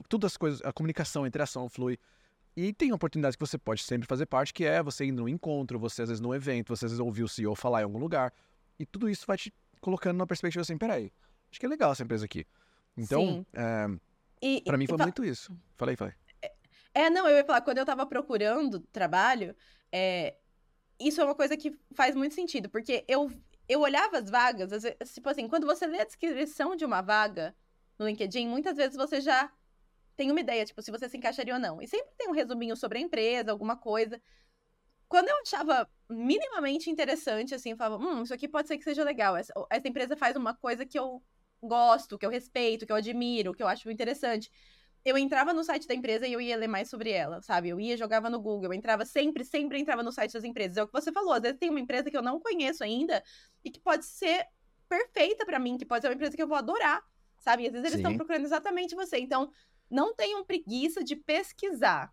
[0.08, 1.98] todas as coisas, a comunicação, a interação flui.
[2.56, 5.78] E tem oportunidades que você pode sempre fazer parte, que é você ir num encontro,
[5.78, 8.32] você às vezes num evento, você às vezes ouvir o CEO falar em algum lugar.
[8.78, 11.10] E tudo isso vai te colocando numa perspectiva assim, peraí,
[11.52, 12.46] acho que é legal essa empresa aqui.
[12.96, 15.56] Então, é, para mim foi muito isso.
[15.76, 16.14] Falei, falei.
[16.42, 16.52] É,
[16.94, 19.54] é, não, eu ia falar, quando eu tava procurando trabalho,
[19.92, 20.36] é,
[20.98, 23.30] isso é uma coisa que faz muito sentido, porque eu,
[23.68, 27.54] eu olhava as vagas, vezes, tipo assim, quando você lê a descrição de uma vaga,
[27.98, 29.50] no LinkedIn, muitas vezes você já
[30.16, 31.80] tem uma ideia, tipo, se você se encaixaria ou não.
[31.80, 34.20] E sempre tem um resuminho sobre a empresa, alguma coisa.
[35.08, 39.04] Quando eu achava minimamente interessante, assim, eu falava, hum, isso aqui pode ser que seja
[39.04, 39.36] legal.
[39.36, 41.22] Essa, essa empresa faz uma coisa que eu
[41.62, 44.50] gosto, que eu respeito, que eu admiro, que eu acho interessante.
[45.04, 47.68] Eu entrava no site da empresa e eu ia ler mais sobre ela, sabe?
[47.68, 50.76] Eu ia, jogava no Google, eu entrava sempre, sempre entrava no site das empresas.
[50.76, 53.22] É o que você falou, às vezes tem uma empresa que eu não conheço ainda
[53.64, 54.46] e que pode ser
[54.88, 57.02] perfeita para mim, que pode ser uma empresa que eu vou adorar
[57.42, 57.66] sabe?
[57.66, 59.18] Às vezes eles estão procurando exatamente você.
[59.18, 59.50] Então,
[59.90, 62.12] não tenham preguiça de pesquisar,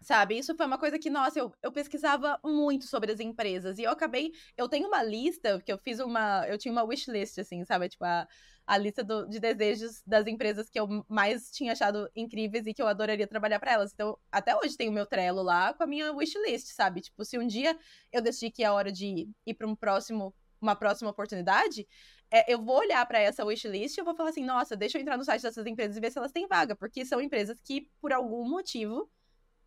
[0.00, 0.38] sabe?
[0.38, 3.90] Isso foi uma coisa que, nossa, eu, eu pesquisava muito sobre as empresas e eu
[3.90, 4.32] acabei.
[4.56, 6.46] Eu tenho uma lista, que eu fiz uma.
[6.48, 7.88] Eu tinha uma wishlist, assim, sabe?
[7.88, 8.26] Tipo, a,
[8.66, 12.80] a lista do, de desejos das empresas que eu mais tinha achado incríveis e que
[12.80, 13.92] eu adoraria trabalhar para elas.
[13.92, 17.00] Então, até hoje tem o meu Trello lá com a minha wishlist, sabe?
[17.00, 17.76] Tipo, se um dia
[18.12, 21.86] eu decidir que é hora de ir para um próximo uma próxima oportunidade,
[22.30, 25.02] é, eu vou olhar para essa wishlist e eu vou falar assim, nossa, deixa eu
[25.02, 27.90] entrar no site dessas empresas e ver se elas têm vaga, porque são empresas que,
[28.00, 29.10] por algum motivo,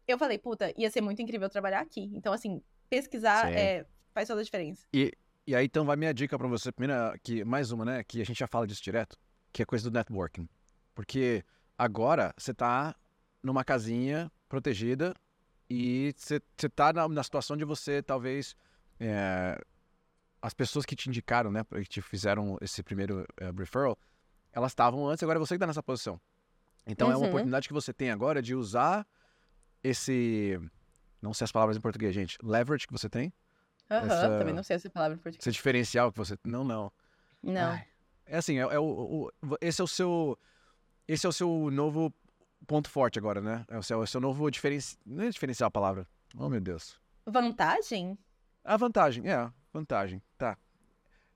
[0.07, 2.09] eu falei, puta, ia ser muito incrível trabalhar aqui.
[2.13, 4.87] Então, assim, pesquisar é, faz toda a diferença.
[4.93, 5.11] E,
[5.47, 8.25] e aí, então, vai minha dica para você, primeira, que mais uma, né, que a
[8.25, 9.17] gente já fala disso direto,
[9.53, 10.49] que é coisa do networking.
[10.93, 11.43] Porque
[11.77, 12.95] agora você tá
[13.43, 15.13] numa casinha protegida
[15.69, 18.55] e você, você tá na, na situação de você, talvez,
[18.99, 19.59] é,
[20.41, 23.97] as pessoas que te indicaram, né, que te fizeram esse primeiro uh, referral,
[24.51, 26.19] elas estavam antes, agora é você que está nessa posição.
[26.87, 27.13] Então uhum.
[27.13, 27.29] é uma uhum.
[27.29, 29.05] oportunidade que você tem agora de usar
[29.83, 30.59] esse,
[31.21, 33.33] não sei as palavras em português, gente, leverage que você tem.
[33.89, 35.45] Aham, uhum, também não sei essa palavra em português.
[35.45, 36.91] Esse diferencial que você, não, não.
[37.43, 37.71] Não.
[37.71, 37.85] Ai,
[38.25, 40.37] é assim, é, é o, o, esse é o seu,
[41.07, 42.13] esse é o seu novo
[42.65, 43.63] ponto forte agora, né?
[43.69, 46.07] É o seu, é o seu novo diferencial, não é diferencial a palavra.
[46.35, 46.99] Oh, meu Deus.
[47.25, 48.17] Vantagem?
[48.63, 49.51] A vantagem, é.
[49.71, 50.57] Vantagem, tá.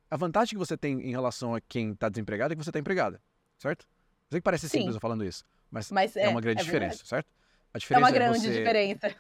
[0.10, 2.80] A vantagem que você tem em relação a quem está desempregado é que você está
[2.80, 3.22] empregada,
[3.58, 3.84] certo?
[3.84, 6.64] Eu sei que parece simples eu falando isso, mas, mas é, é, uma grande é
[6.64, 7.28] diferença, certo?
[7.72, 8.58] A diferença é uma grande é você...
[8.58, 9.16] diferença.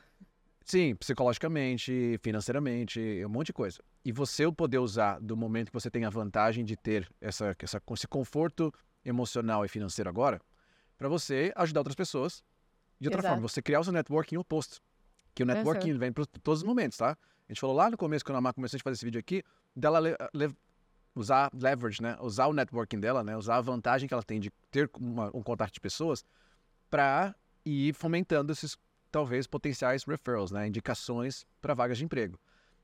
[0.65, 3.79] Sim, psicologicamente, financeiramente, um monte de coisa.
[4.05, 7.55] E você o poder usar do momento que você tem a vantagem de ter essa,
[7.57, 8.71] essa, esse conforto
[9.03, 10.39] emocional e financeiro agora,
[10.97, 12.43] para você ajudar outras pessoas
[12.99, 13.35] de outra Exato.
[13.35, 13.47] forma.
[13.47, 14.81] Você criar o seu networking oposto.
[15.33, 17.11] Que o networking vem para todos os momentos, tá?
[17.11, 19.41] A gente falou lá no começo, quando a Mar começou a fazer esse vídeo aqui,
[19.75, 20.53] dela le, le,
[21.15, 22.17] usar leverage, né?
[22.19, 23.37] Usar o networking dela, né?
[23.37, 26.23] Usar a vantagem que ela tem de ter uma, um contato de pessoas
[26.89, 27.33] para
[27.65, 28.77] ir fomentando esses
[29.11, 30.67] talvez potenciais referrals, né?
[30.67, 32.39] Indicações para vagas de emprego.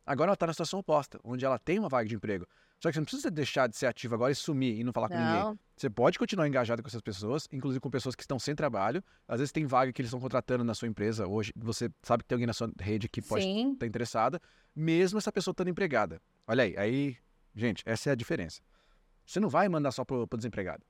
[0.05, 2.45] Agora ela está na situação oposta, onde ela tem uma vaga de emprego.
[2.79, 5.07] Só que você não precisa deixar de ser ativa agora e sumir e não falar
[5.09, 5.59] com ninguém.
[5.75, 9.03] Você pode continuar engajado com essas pessoas, inclusive com pessoas que estão sem trabalho.
[9.27, 11.51] Às vezes tem vaga que eles estão contratando na sua empresa hoje.
[11.55, 14.39] Você sabe que tem alguém na sua rede que pode estar interessada,
[14.75, 16.21] mesmo essa pessoa estando empregada.
[16.47, 17.17] Olha aí, aí,
[17.55, 18.61] gente, essa é a diferença.
[19.25, 20.85] Você não vai mandar só pro, pro desempregado.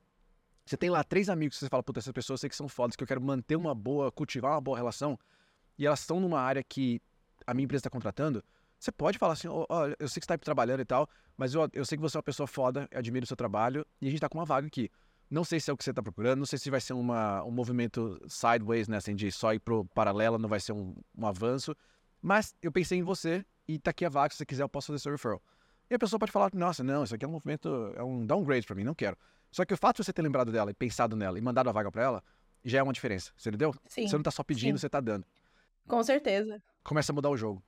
[0.65, 2.95] Você tem lá três amigos que você fala, puta, essas pessoas sei que são fodas,
[2.95, 5.17] que eu quero manter uma boa, cultivar uma boa relação,
[5.77, 6.99] e elas estão numa área que
[7.45, 8.43] a minha empresa está contratando.
[8.79, 11.53] Você pode falar assim, ó, ó, eu sei que você está trabalhando e tal, mas
[11.53, 14.07] eu, eu sei que você é uma pessoa foda, eu admiro o seu trabalho, e
[14.07, 14.89] a gente está com uma vaga aqui.
[15.29, 17.43] Não sei se é o que você está procurando, não sei se vai ser uma,
[17.43, 21.27] um movimento sideways, né, assim, de só ir pro paralelo, não vai ser um, um
[21.27, 21.75] avanço,
[22.21, 24.87] mas eu pensei em você e tá aqui a vaga, se você quiser eu posso
[24.87, 25.41] fazer seu referral.
[25.89, 28.65] E a pessoa pode falar, nossa, não, isso aqui é um movimento, é um downgrade
[28.65, 29.17] para mim, não quero.
[29.51, 31.71] Só que o fato de você ter lembrado dela e pensado nela e mandado a
[31.71, 32.23] vaga para ela,
[32.63, 33.73] já é uma diferença, você entendeu?
[33.87, 34.81] sim, Você não tá só pedindo, sim.
[34.81, 35.25] você tá dando.
[35.87, 36.61] com certeza.
[36.83, 37.61] Começa a mudar o jogo.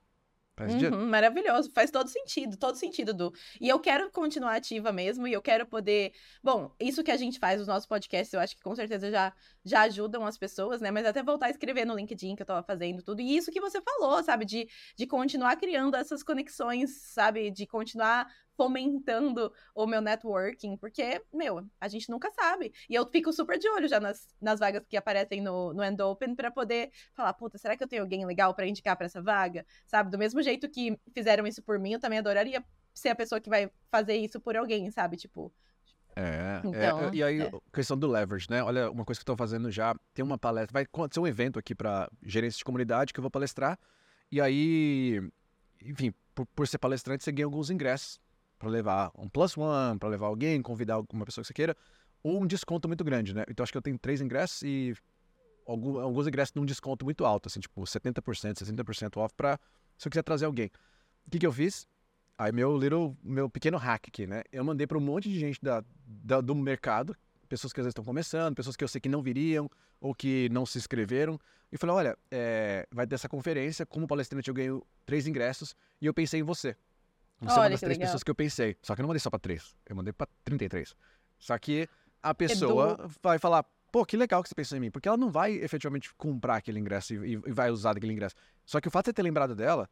[0.57, 0.73] Faz?
[0.73, 3.31] Uhum, maravilhoso, faz todo sentido, todo sentido, Du.
[3.61, 6.13] E eu quero continuar ativa mesmo, e eu quero poder.
[6.43, 9.31] Bom, isso que a gente faz nos nossos podcasts, eu acho que com certeza já,
[9.63, 10.89] já ajudam as pessoas, né?
[10.89, 13.21] Mas até voltar a escrever no LinkedIn que eu tava fazendo tudo.
[13.21, 14.45] E isso que você falou, sabe?
[14.45, 17.51] De, de continuar criando essas conexões, sabe?
[17.51, 22.73] De continuar fomentando o meu networking, porque, meu, a gente nunca sabe.
[22.89, 26.01] E eu fico super de olho já nas, nas vagas que aparecem no, no End
[26.01, 29.21] Open pra poder falar, puta, será que eu tenho alguém legal pra indicar pra essa
[29.21, 29.63] vaga?
[29.85, 30.09] Sabe?
[30.09, 33.49] Do mesmo jeito que fizeram isso por mim, eu também adoraria ser a pessoa que
[33.49, 35.17] vai fazer isso por alguém, sabe?
[35.17, 35.53] Tipo,
[36.15, 37.51] É, é, Então, e aí, é.
[37.71, 38.63] questão do leverage, né?
[38.63, 41.59] Olha, uma coisa que eu tô fazendo já, tem uma palestra, vai acontecer um evento
[41.59, 43.77] aqui para gerência de comunidade que eu vou palestrar,
[44.31, 45.21] e aí,
[45.83, 48.19] enfim, por, por ser palestrante, você ganha alguns ingressos
[48.57, 51.75] para levar um plus one, para levar alguém, convidar alguma pessoa que você queira,
[52.23, 53.43] ou um desconto muito grande, né?
[53.49, 54.95] Então acho que eu tenho três ingressos e
[55.65, 59.59] alguns ingressos num desconto muito alto, assim, tipo 70%, 60% off para
[59.97, 60.67] se eu quiser trazer alguém.
[61.25, 61.87] O que que eu fiz?
[62.37, 64.43] Aí meu little, meu pequeno hack aqui, né?
[64.51, 67.15] Eu mandei para um monte de gente da, da- do mercado,
[67.49, 70.47] pessoas que às vezes estão começando, pessoas que eu sei que não viriam ou que
[70.49, 71.39] não se inscreveram,
[71.71, 76.05] e falei, olha, é, vai ter essa conferência, como palestrante eu ganho três ingressos e
[76.05, 76.75] eu pensei em você.
[77.39, 78.07] Você é uma Olha das que três legal.
[78.07, 78.75] pessoas que eu pensei.
[78.81, 80.95] Só que eu não mandei só para três, eu mandei para 33.
[81.37, 81.87] Só que
[82.23, 85.29] a pessoa vai falar, pô, que legal que você pensou em mim, porque ela não
[85.29, 88.35] vai efetivamente comprar aquele ingresso e, e vai usar aquele ingresso.
[88.65, 89.87] Só que o fato de você ter lembrado dela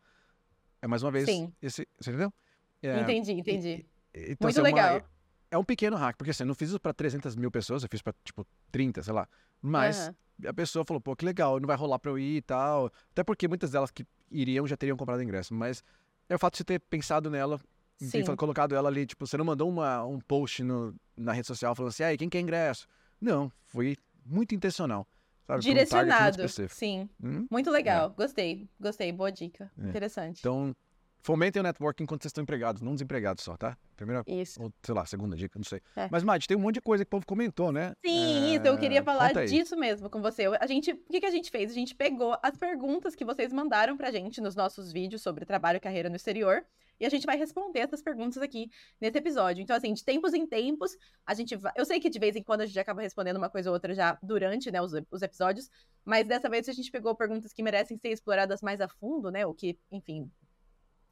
[0.81, 1.53] é mais uma vez Sim.
[1.61, 2.33] esse, você entendeu?
[2.81, 3.85] É, entendi, entendi.
[4.13, 5.09] então, Muito assim, é uma- legal.
[5.51, 7.89] é um pequeno hack, porque assim, eu não fiz isso pra 300 mil pessoas, eu
[7.89, 9.27] fiz pra, tipo, 30, sei lá.
[9.61, 10.15] Mas Aham.
[10.47, 12.91] a pessoa falou, pô, que legal, não vai rolar pra eu ir e tal.
[13.11, 15.53] Até porque muitas delas que iriam já teriam comprado ingresso.
[15.53, 15.83] Mas
[16.29, 17.59] é o fato de você ter pensado nela
[17.97, 18.35] ter Sim.
[18.35, 21.89] colocado ela ali, tipo, você não mandou uma, um post no, na rede social falando
[21.89, 22.87] assim, aí, quem quer ingresso?
[23.21, 25.07] Não, foi muito intencional.
[25.47, 25.57] Sabe?
[25.57, 26.41] muito Direcionado.
[26.41, 26.75] específico.
[26.75, 27.09] Sim.
[27.23, 27.47] Hum?
[27.49, 28.09] Muito legal.
[28.09, 28.67] Gostei.
[28.79, 29.11] Gostei.
[29.11, 29.71] Boa dica.
[29.79, 29.89] É.
[29.89, 30.39] Interessante.
[30.39, 30.75] Então,
[31.21, 33.77] fomentem o networking enquanto vocês estão empregados, não desempregados só, tá?
[33.95, 34.61] Primeira, Isso.
[34.61, 35.81] ou sei lá, segunda dica, não sei.
[35.95, 36.07] É.
[36.11, 37.93] Mas, Mate, tem um monte de coisa que o povo comentou, né?
[38.05, 40.45] Sim, isso, eu queria É, falar disso mesmo com você.
[40.59, 41.71] A gente, o que, que a gente fez?
[41.71, 45.77] A gente pegou as perguntas que vocês mandaram pra gente nos nossos vídeos sobre trabalho
[45.77, 46.65] e carreira no exterior.
[46.97, 48.69] E a gente vai responder essas perguntas aqui
[49.01, 49.61] nesse episódio.
[49.61, 51.73] Então, assim, de tempos em tempos, a gente vai.
[51.75, 53.93] Eu sei que de vez em quando a gente acaba respondendo uma coisa ou outra
[53.93, 55.69] já durante né, os, os episódios,
[56.05, 59.45] mas dessa vez a gente pegou perguntas que merecem ser exploradas mais a fundo, né?
[59.45, 60.31] O que, enfim,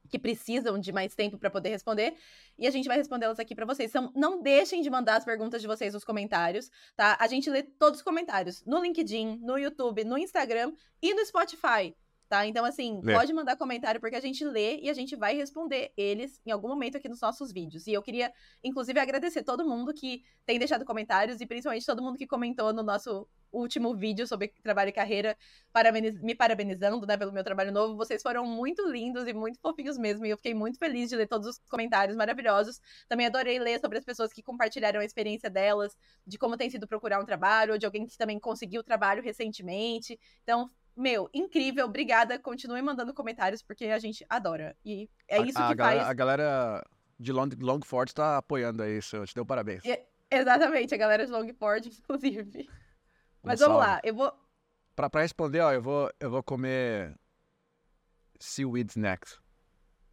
[0.10, 2.16] que precisam de mais tempo para poder responder,
[2.58, 3.90] e a gente vai respondê-las aqui para vocês.
[3.90, 7.18] Então, não deixem de mandar as perguntas de vocês nos comentários, tá?
[7.20, 11.96] A gente lê todos os comentários no LinkedIn, no YouTube, no Instagram e no Spotify.
[12.34, 12.48] Tá?
[12.48, 13.14] Então, assim, Lê.
[13.14, 16.68] pode mandar comentário porque a gente lê e a gente vai responder eles em algum
[16.68, 17.86] momento aqui nos nossos vídeos.
[17.86, 22.18] E eu queria, inclusive, agradecer todo mundo que tem deixado comentários e principalmente todo mundo
[22.18, 25.38] que comentou no nosso último vídeo sobre trabalho e carreira,
[25.72, 27.96] parabeniz- me parabenizando né, pelo meu trabalho novo.
[27.96, 30.26] Vocês foram muito lindos e muito fofinhos mesmo.
[30.26, 32.82] E eu fiquei muito feliz de ler todos os comentários maravilhosos.
[33.08, 36.88] Também adorei ler sobre as pessoas que compartilharam a experiência delas, de como tem sido
[36.88, 40.20] procurar um trabalho, ou de alguém que também conseguiu trabalho recentemente.
[40.44, 42.38] Então, meu, incrível, obrigada.
[42.40, 44.76] Continue mandando comentários, porque a gente adora.
[44.84, 46.10] E é A- isso a, que galera, faz.
[46.10, 46.86] A galera
[47.20, 49.24] de Long, Longford tá apoiando aí, isso.
[49.26, 49.84] Te deu parabéns.
[49.86, 52.68] É, Exatamente, a galera de Longport, inclusive.
[53.44, 54.32] Mas vamos lá, eu vou.
[54.96, 57.18] Pra, pra responder, ó, eu vou, eu vou comer
[58.40, 59.40] seaweed snacks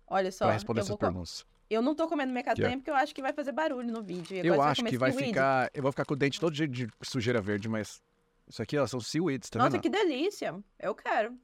[0.06, 1.46] Olha só, pra responder eu, essas perguntas.
[1.68, 2.80] eu não tô comendo minha castanha Yeah.
[2.80, 4.38] porque eu acho que vai fazer barulho no vídeo.
[4.40, 5.28] Agora Eu acho que vai seaweed.
[5.30, 5.70] ficar.
[5.74, 8.02] Eu vou ficar com o dente todo cheio de sujeira verde, mas.
[8.48, 9.82] Isso aqui, ó, são seaweeds, tá Nossa, vendo?
[9.82, 10.58] que delícia.
[10.78, 11.38] Eu quero.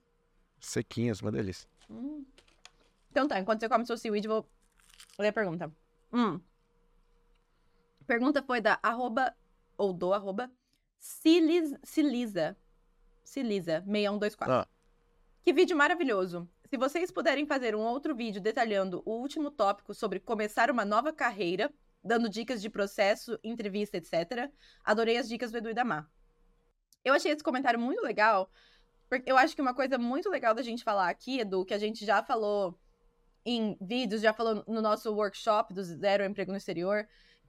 [0.58, 1.68] Sequinhas, uma delícia.
[1.88, 2.24] Hum.
[3.12, 4.48] Então tá, enquanto você come seu seaweed, eu vou
[5.18, 5.70] ler a pergunta.
[6.12, 6.40] Hum.
[8.06, 9.34] Pergunta foi da arroba,
[9.76, 10.50] ou do arroba,
[11.06, 12.56] Silis, Silisa.
[13.22, 14.52] Silisa, 6124.
[14.52, 14.68] Ah.
[15.44, 16.48] Que vídeo maravilhoso.
[16.68, 21.12] Se vocês puderem fazer um outro vídeo detalhando o último tópico sobre começar uma nova
[21.12, 24.50] carreira, dando dicas de processo, entrevista, etc.,
[24.84, 26.08] adorei as dicas do Edu e da Má.
[27.04, 28.50] Eu achei esse comentário muito legal,
[29.08, 31.78] porque eu acho que uma coisa muito legal da gente falar aqui, Edu, que a
[31.78, 32.76] gente já falou
[33.44, 37.06] em vídeos, já falou no nosso workshop do Zero Emprego no Exterior,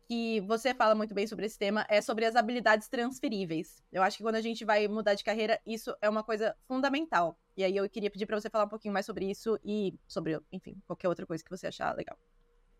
[0.08, 3.84] que você fala muito bem sobre esse tema, é sobre as habilidades transferíveis.
[3.92, 7.38] Eu acho que quando a gente vai mudar de carreira, isso é uma coisa fundamental.
[7.56, 10.40] E aí eu queria pedir pra você falar um pouquinho mais sobre isso e sobre,
[10.52, 12.18] enfim, qualquer outra coisa que você achar legal.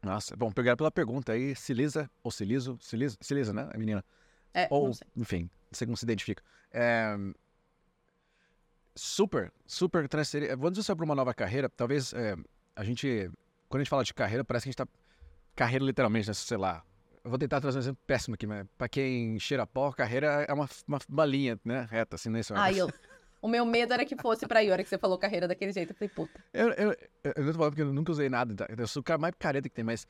[0.02, 1.56] Nossa, bom, obrigado pela pergunta aí.
[1.56, 4.06] Silisa, ou Siliso, Silisa, Silisa, né, a menina?
[4.54, 6.42] É, Ou, enfim, não sei como se identifica.
[6.72, 7.16] É,
[8.98, 10.50] Super, super transferir.
[10.58, 11.70] Vamos dizer sobre uma nova carreira.
[11.70, 12.36] Talvez é,
[12.76, 13.30] a gente,
[13.70, 14.88] quando a gente fala de carreira, parece que a gente tá.
[15.56, 16.34] Carreira literalmente, né?
[16.34, 16.84] Sei lá.
[17.28, 20.54] Eu vou tentar trazer um exemplo péssimo aqui, mas pra quem cheira pó, carreira é
[20.54, 21.86] uma, uma, uma linha, né?
[21.92, 22.40] Reta, assim, né?
[22.52, 22.90] Ai, eu...
[23.42, 25.92] O meu medo era que fosse pra hora que você falou carreira daquele jeito.
[25.92, 26.44] Eu falei, puta.
[26.54, 26.92] Eu, eu,
[27.24, 28.56] eu, eu não tô falando porque eu nunca usei nada.
[28.56, 28.66] tá?
[28.76, 30.08] Eu sou o cara mais careta que tem, mas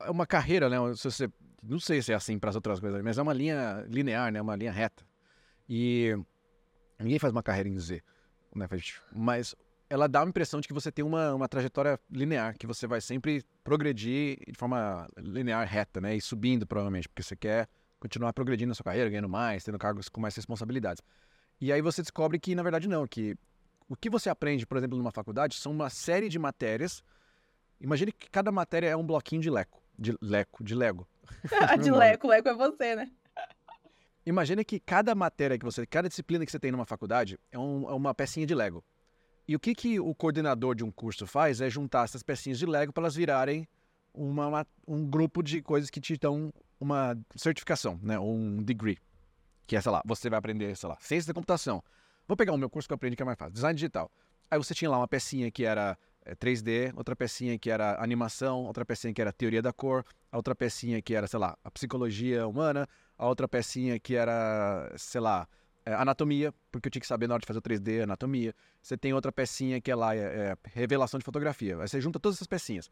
[0.00, 0.76] é uma carreira, né?
[0.96, 1.30] Se você,
[1.62, 4.40] não sei se é assim para as outras coisas, mas é uma linha linear, né?
[4.40, 5.04] Uma linha reta.
[5.68, 6.16] E
[6.98, 8.02] ninguém faz uma carreira em Z,
[8.54, 8.66] né?
[9.12, 9.54] Mas
[9.92, 12.98] ela dá a impressão de que você tem uma, uma trajetória linear, que você vai
[12.98, 16.16] sempre progredir de forma linear, reta, né?
[16.16, 17.68] E subindo, provavelmente, porque você quer
[18.00, 21.02] continuar progredindo na sua carreira, ganhando mais, tendo cargos com mais responsabilidades.
[21.60, 23.36] E aí você descobre que, na verdade, não, que
[23.86, 27.04] o que você aprende, por exemplo, numa faculdade, são uma série de matérias.
[27.78, 31.06] Imagine que cada matéria é um bloquinho de leco, de leco, de Lego.
[31.82, 31.90] de.
[31.90, 33.10] Leco, Leco é você, né?
[34.24, 37.90] Imagine que cada matéria que você, cada disciplina que você tem numa faculdade é, um-
[37.90, 38.82] é uma pecinha de Lego.
[39.46, 42.66] E o que, que o coordenador de um curso faz é juntar essas pecinhas de
[42.66, 43.66] Lego para elas virarem
[44.14, 48.18] uma, uma- um grupo de coisas que te dão uma certificação, né?
[48.18, 48.98] Um degree.
[49.66, 51.82] Que é, sei lá, você vai aprender, sei lá, ciência da computação.
[52.26, 54.10] Vou pegar o meu curso que eu aprendi que é mais fácil, design digital.
[54.50, 58.64] Aí você tinha lá uma pecinha que era é, 3D, outra pecinha que era animação,
[58.64, 61.70] outra pecinha que era teoria da cor, a outra pecinha que era, sei lá, a
[61.70, 62.86] psicologia humana,
[63.18, 65.48] a outra pecinha que era, sei lá,
[65.84, 68.54] é, anatomia, porque eu tinha que saber na hora de fazer o 3D, anatomia.
[68.80, 71.78] Você tem outra pecinha que é lá, é, é revelação de fotografia.
[71.80, 72.90] Aí você junta todas essas pecinhas.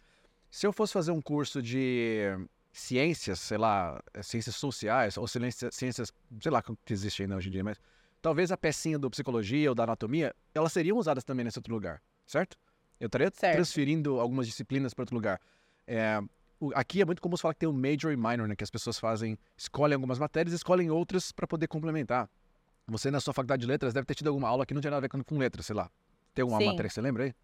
[0.50, 2.24] Se eu fosse fazer um curso de
[2.72, 7.48] ciências, sei lá, é, ciências sociais, ou ciências, ciências sei lá que existe ainda hoje
[7.48, 7.79] em dia, mas
[8.22, 12.03] talvez a pecinha do psicologia ou da anatomia, elas seriam usadas também nesse outro lugar,
[12.26, 12.57] certo?
[12.98, 13.55] Eu estaria Certo.
[13.57, 15.40] transferindo algumas disciplinas para outro lugar.
[15.87, 16.20] É,
[16.61, 18.55] o- aqui é muito comum falar que tem o major e minor, né?
[18.55, 22.29] Que as pessoas fazem, escolhem algumas matérias e escolhem outras para poder complementar.
[22.86, 24.98] Você, na sua faculdade de letras, deve ter tido alguma aula que não tinha nada
[25.06, 25.90] a ver com, letras, sei lá.
[26.34, 26.66] Tem alguma Sim.
[26.66, 27.34] matéria que você lembra aí?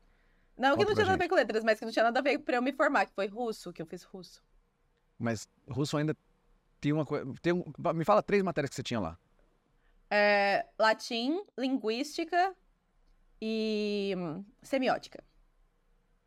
[0.57, 2.05] Não, que Conta não pra tinha nada a ver com letras, mas que não tinha
[2.05, 4.42] nada a ver pra eu me formar, que foi russo, que eu fiz russo.
[5.18, 6.16] Mas russo ainda
[6.81, 7.33] tem uma coisa.
[7.42, 9.18] Tem um, me fala três matérias que você tinha lá.
[10.11, 12.55] É, latim, linguística
[13.40, 15.22] e hum, semiótica.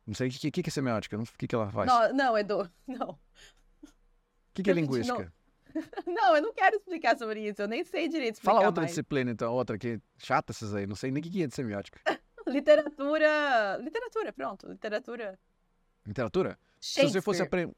[0.06, 1.86] Não sei o que, que, que é semiótica, não- o que, que ela faz.
[1.88, 3.10] Não, não, Edu, não.
[3.10, 3.18] O
[4.54, 5.32] que, que é linguística?
[6.06, 8.90] Não, eu não quero explicar sobre isso, eu nem sei direito explicar Fala outra mais.
[8.90, 12.00] disciplina, então, outra que chata essas aí, não sei nem o que, é de semiótica.
[12.46, 15.38] Literatura, literatura, pronto, literatura.
[16.04, 16.58] Literatura?
[16.80, 17.74] Se você fosse aprender.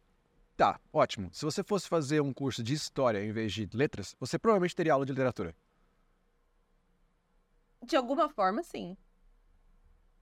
[0.57, 1.28] Tá, ótimo.
[1.33, 4.92] Se você fosse fazer um curso de história em vez de letras, você provavelmente teria
[4.92, 5.55] aula de literatura.
[7.85, 8.96] De alguma forma, sim.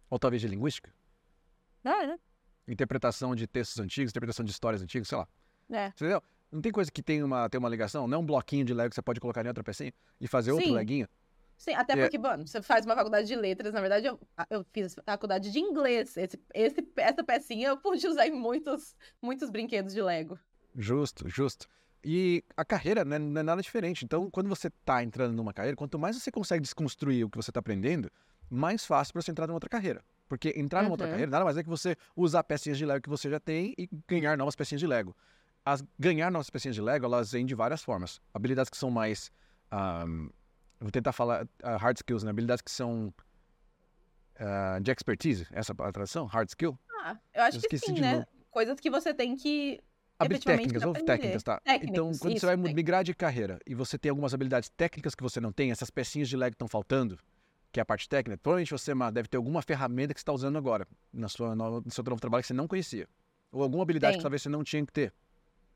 [0.09, 0.93] Ou talvez de linguística.
[1.85, 2.19] Ah, né?
[2.67, 5.29] Interpretação de textos antigos, interpretação de histórias antigas, sei lá.
[5.71, 5.89] É.
[5.89, 6.23] Entendeu?
[6.51, 8.07] Não tem coisa que tem uma, tem uma ligação?
[8.09, 10.53] Não é um bloquinho de Lego que você pode colocar em outra pecinha e fazer
[10.53, 10.75] outro Sim.
[10.75, 11.09] leguinho?
[11.57, 11.97] Sim, até É.
[11.97, 15.59] porque, mano, você faz uma faculdade de letras, na verdade, eu, eu fiz faculdade de
[15.61, 16.17] inglês.
[16.17, 20.39] Esse, esse, essa pecinha eu pude usar em muitos, muitos brinquedos de Lego.
[20.75, 21.67] Justo, justo.
[22.03, 24.05] E a carreira né, não é nada diferente.
[24.05, 27.51] Então, quando você está entrando numa carreira, quanto mais você consegue desconstruir o que você
[27.51, 28.11] está aprendendo,
[28.49, 30.03] mais fácil para você entrar numa outra carreira.
[30.29, 31.11] Porque entrar numa outra Uhum.
[31.11, 33.87] carreira nada mais é que você usar pecinhas de Lego que você já tem e
[34.09, 35.15] ganhar novas pecinhas de Lego.
[35.65, 38.21] As, ganhar novas pecinhas de Lego, elas vêm de várias formas.
[38.33, 39.31] Habilidades que são mais.
[39.71, 40.31] eu
[40.81, 42.31] vou tentar falar ah, hard skills, né?
[42.31, 43.13] Habilidades que são
[44.39, 46.27] ah, de expertise, essa é a tradução?
[46.27, 46.79] Hard skill?
[47.03, 48.15] Ah, eu acho Eu que sim, né?
[48.15, 48.27] novo.
[48.51, 49.81] Coisas que você tem que.
[50.19, 51.61] Habi- Efetivamente técnicas, ou técnicas, tá?
[51.61, 52.75] Técnicas, então, quando isso, você vai técnicas.
[52.75, 56.29] migrar de carreira e você tem algumas habilidades técnicas que você não tem, essas pecinhas
[56.29, 57.19] de Lego estão faltando,
[57.73, 60.59] que é a parte técnica, provavelmente você deve ter alguma ferramenta que você está usando
[60.59, 63.09] agora na sua, no seu novo trabalho que você não conhecia.
[63.51, 64.19] Ou alguma habilidade Tem.
[64.19, 65.13] que talvez você não tinha que ter.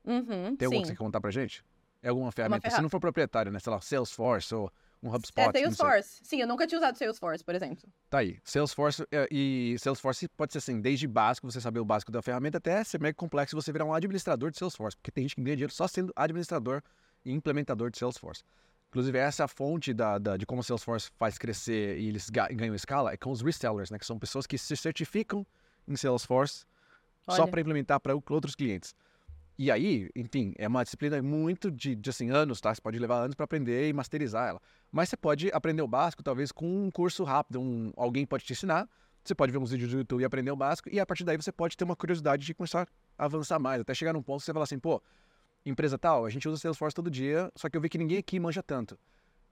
[0.05, 1.63] Uhum, Tem alguma que você quer contar pra gente?
[2.01, 2.61] É alguma ferramenta?
[2.61, 2.75] ferra...
[2.75, 3.59] Se não for proprietário, né?
[3.59, 5.41] Sei lá, Salesforce ou um HubSpot.
[5.41, 6.19] É Salesforce.
[6.23, 7.89] Sim, eu nunca tinha usado Salesforce, por exemplo.
[8.09, 8.39] Tá aí.
[8.43, 12.57] Salesforce é, e Salesforce pode ser assim, desde básico, você saber o básico da ferramenta,
[12.57, 14.97] até ser mega complexo você virar um administrador de Salesforce.
[14.97, 16.81] Porque tem gente que ganha dinheiro só sendo administrador
[17.23, 18.43] e implementador de Salesforce.
[18.89, 22.29] Inclusive, essa é a fonte da, da, de como o Salesforce faz crescer e eles
[22.29, 23.99] ganham escala, é com os resellers, né?
[23.99, 25.45] Que são pessoas que se certificam
[25.87, 26.65] em Salesforce
[27.27, 27.35] Olha.
[27.35, 28.95] só para implementar para outros clientes.
[29.57, 32.75] E aí, enfim, é uma disciplina muito de, de assim, anos, tá?
[32.75, 34.61] Você pode levar anos para aprender e masterizar ela.
[34.91, 37.61] Mas você pode aprender o básico, talvez, com um curso rápido.
[37.61, 38.89] Um, alguém pode te ensinar.
[39.23, 40.89] Você pode ver uns vídeos do YouTube e aprender o básico.
[40.91, 42.85] E a partir daí você pode ter uma curiosidade de começar
[43.17, 43.79] a avançar mais.
[43.79, 45.01] Até chegar num ponto que você fala assim, pô,
[45.65, 48.39] empresa tal, a gente usa Salesforce todo dia, só que eu vi que ninguém aqui
[48.39, 48.99] manja tanto.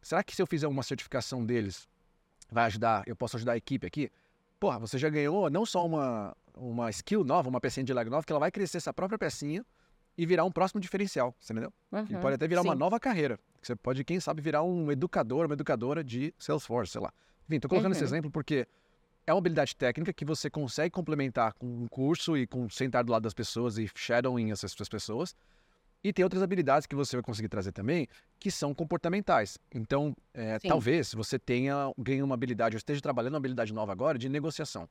[0.02, 1.88] Será que se eu fizer uma certificação deles,
[2.52, 4.12] vai ajudar, eu posso ajudar a equipe aqui?
[4.60, 8.26] Porra, você já ganhou não só uma, uma skill nova, uma pecinha de lag nova,
[8.26, 9.66] que ela vai crescer essa própria pecinha
[10.18, 11.74] e virar um próximo diferencial, você entendeu?
[11.92, 12.68] Uhum, e pode até virar sim.
[12.68, 13.40] uma nova carreira.
[13.62, 17.12] Você pode, quem sabe, virar um educador, uma educadora de Salesforce, sei lá.
[17.48, 17.98] Enfim, tô colocando uhum.
[17.98, 18.68] esse exemplo porque
[19.26, 23.12] é uma habilidade técnica que você consegue complementar com um curso e com sentar do
[23.12, 25.36] lado das pessoas e shadowing essas pessoas.
[26.04, 28.08] E tem outras habilidades que você vai conseguir trazer também,
[28.38, 29.58] que são comportamentais.
[29.74, 34.20] Então, é, talvez você tenha ganhe uma habilidade, ou esteja trabalhando uma habilidade nova agora
[34.20, 34.90] de negociação.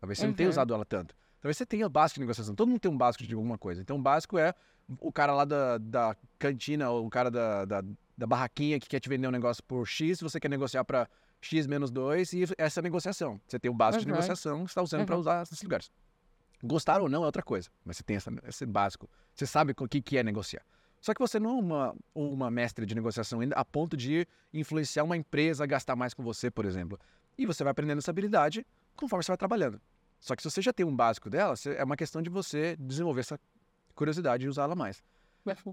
[0.00, 0.30] Talvez você uhum.
[0.30, 0.52] não tenha uhum.
[0.52, 1.16] usado ela tanto.
[1.44, 2.54] Talvez você tenha básico de negociação.
[2.54, 3.82] Todo mundo tem um básico de alguma coisa.
[3.82, 4.54] Então, o básico é
[4.98, 7.84] o cara lá da, da cantina, ou o cara da, da,
[8.16, 11.06] da, barraquinha que quer te vender um negócio por X, você quer negociar para
[11.42, 13.38] X menos 2, e essa é a negociação.
[13.46, 14.06] Você tem o básico uhum.
[14.06, 15.06] de negociação, você está usando uhum.
[15.06, 15.92] para usar nesses lugares.
[16.62, 19.06] Gostar ou não é outra coisa, mas você tem essa, esse básico.
[19.34, 20.62] Você sabe o que, que é negociar.
[20.98, 25.04] Só que você não é uma, uma mestre de negociação ainda a ponto de influenciar
[25.04, 26.98] uma empresa a gastar mais com você, por exemplo.
[27.36, 28.66] E você vai aprendendo essa habilidade
[28.96, 29.78] conforme você vai trabalhando.
[30.24, 33.20] Só que se você já tem um básico dela, é uma questão de você desenvolver
[33.20, 33.38] essa
[33.94, 35.04] curiosidade e usá-la mais.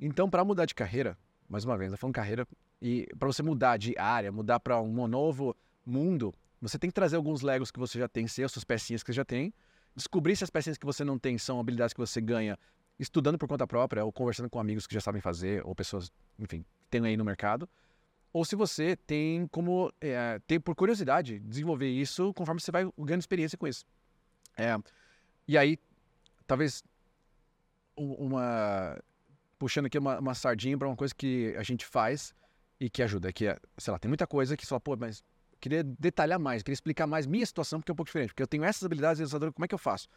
[0.01, 2.45] Então, para mudar de carreira, mais uma vez, eu falando carreira,
[2.81, 7.15] e para você mudar de área, mudar para um novo mundo, você tem que trazer
[7.15, 9.53] alguns legos que você já tem, ser suas pecinhas que você já tem,
[9.95, 12.59] descobrir se as pecinhas que você não tem são habilidades que você ganha
[12.99, 16.65] estudando por conta própria ou conversando com amigos que já sabem fazer ou pessoas, enfim,
[16.89, 17.69] tem aí no mercado.
[18.33, 23.21] Ou se você tem como, é, tem por curiosidade, desenvolver isso conforme você vai ganhando
[23.21, 23.85] experiência com isso.
[24.61, 24.77] É,
[25.47, 25.77] e aí,
[26.45, 26.83] talvez
[27.95, 28.97] uma.
[29.57, 32.33] Puxando aqui uma, uma sardinha para uma coisa que a gente faz
[32.79, 35.23] e que ajuda, que é, sei lá, tem muita coisa que só, pô, mas
[35.59, 38.29] queria detalhar mais, queria explicar mais minha situação, porque é um pouco diferente.
[38.29, 40.07] Porque eu tenho essas habilidades, como é que eu faço?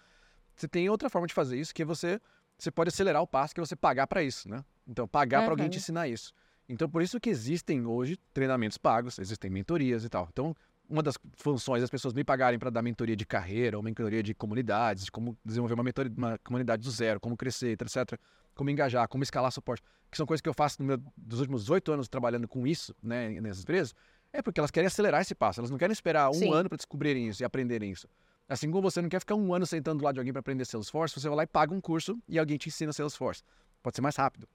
[0.57, 2.19] Você tem outra forma de fazer isso, que é você,
[2.57, 4.65] você pode acelerar o passo, que é você pagar para isso, né?
[4.87, 5.45] Então, pagar uhum.
[5.45, 6.33] para alguém te ensinar isso.
[6.69, 10.29] Então, por isso que existem hoje treinamentos pagos, existem mentorias e tal.
[10.33, 10.57] Então,
[10.89, 14.35] uma das funções das pessoas me pagarem para dar mentoria de carreira, ou mentoria de
[14.35, 18.19] comunidades, de como desenvolver uma, mentoria, uma comunidade do zero, como crescer, etc.
[18.55, 21.71] Como engajar, como escalar suporte, que são coisas que eu faço no meu, dos últimos
[21.71, 23.95] oito anos trabalhando com isso, né, nessas empresas,
[24.33, 26.53] é porque elas querem acelerar esse passo, elas não querem esperar um Sim.
[26.53, 28.09] ano para descobrirem isso e aprenderem isso.
[28.49, 30.65] Assim como você não quer ficar um ano sentando do lado de alguém para aprender
[30.67, 33.43] Salesforce, você vai lá e paga um curso e alguém te ensina Salesforce.
[33.83, 34.47] Pode ser mais rápido.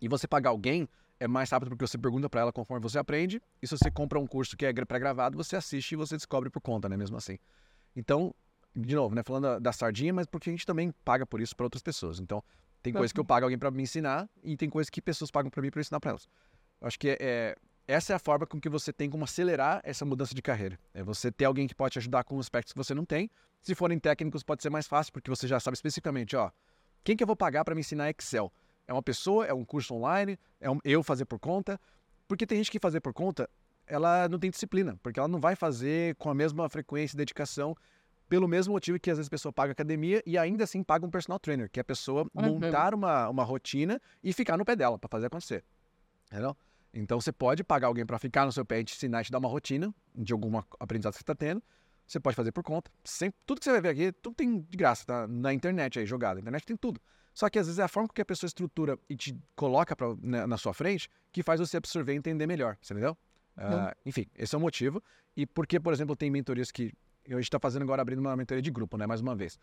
[0.00, 0.88] E você pagar alguém
[1.18, 3.40] é mais rápido porque você pergunta para ela conforme você aprende.
[3.62, 6.60] E se você compra um curso que é pré-gravado, você assiste e você descobre por
[6.60, 6.96] conta, né?
[6.96, 7.38] Mesmo assim.
[7.94, 8.34] Então,
[8.74, 9.22] de novo, né?
[9.22, 12.20] Falando da, da sardinha, mas porque a gente também paga por isso para outras pessoas.
[12.20, 12.42] Então,
[12.82, 15.50] tem coisas que eu pago alguém para me ensinar e tem coisas que pessoas pagam
[15.50, 16.28] para mim para ensinar para elas.
[16.80, 17.56] Eu acho que é, é,
[17.88, 20.78] essa é a forma com que você tem como acelerar essa mudança de carreira.
[20.94, 23.30] É você ter alguém que pode te ajudar com aspectos que você não tem.
[23.62, 26.50] Se forem técnicos, pode ser mais fácil, porque você já sabe especificamente, ó,
[27.02, 28.52] quem que eu vou pagar para me ensinar Excel?
[28.86, 31.80] É uma pessoa, é um curso online, é um, eu fazer por conta.
[32.28, 33.48] Porque tem gente que fazer por conta,
[33.86, 37.76] ela não tem disciplina, porque ela não vai fazer com a mesma frequência e dedicação,
[38.28, 41.10] pelo mesmo motivo que às vezes a pessoa paga academia e ainda assim paga um
[41.10, 42.58] personal trainer, que é a pessoa uhum.
[42.58, 45.64] montar uma, uma rotina e ficar no pé dela para fazer acontecer.
[46.26, 46.56] Entendeu?
[46.92, 49.30] Então você pode pagar alguém para ficar no seu pé e te ensinar e te
[49.30, 51.62] dar uma rotina de alguma aprendizado que você está tendo.
[52.06, 52.90] Você pode fazer por conta.
[53.04, 55.26] Sempre, tudo que você vai ver aqui, tudo tem de graça, tá?
[55.26, 56.36] Na internet aí, jogado.
[56.36, 57.00] Na internet tem tudo.
[57.36, 60.16] Só que às vezes é a forma que a pessoa estrutura e te coloca pra,
[60.22, 63.14] né, na sua frente que faz você absorver e entender melhor, você entendeu?
[63.58, 65.02] Uh, enfim, esse é o motivo.
[65.36, 66.94] E porque, por exemplo, tem mentorias que
[67.26, 69.06] a gente está fazendo agora, abrindo uma mentoria de grupo, né?
[69.06, 69.58] Mais uma vez.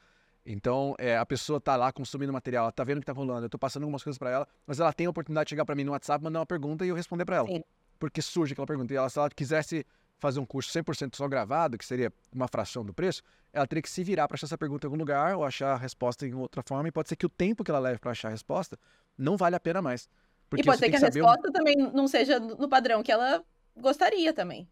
[0.46, 3.46] Então, é, a pessoa tá lá consumindo material, ela tá vendo o que tá rolando,
[3.46, 5.74] eu tô passando algumas coisas para ela, mas ela tem a oportunidade de chegar para
[5.74, 7.48] mim no WhatsApp, mandar uma pergunta e eu responder para ela.
[7.48, 7.64] Sim.
[7.98, 8.94] Porque surge aquela pergunta.
[8.94, 9.84] E ela, se ela quisesse
[10.20, 13.90] fazer um curso 100% só gravado, que seria uma fração do preço, ela teria que
[13.90, 16.64] se virar para achar essa pergunta em algum lugar ou achar a resposta em outra
[16.64, 16.88] forma.
[16.88, 18.78] E pode ser que o tempo que ela leve para achar a resposta
[19.18, 20.10] não vale a pena mais.
[20.56, 21.52] e pode ser que, que a resposta um...
[21.52, 23.44] também não seja no padrão que ela
[23.76, 24.68] gostaria também.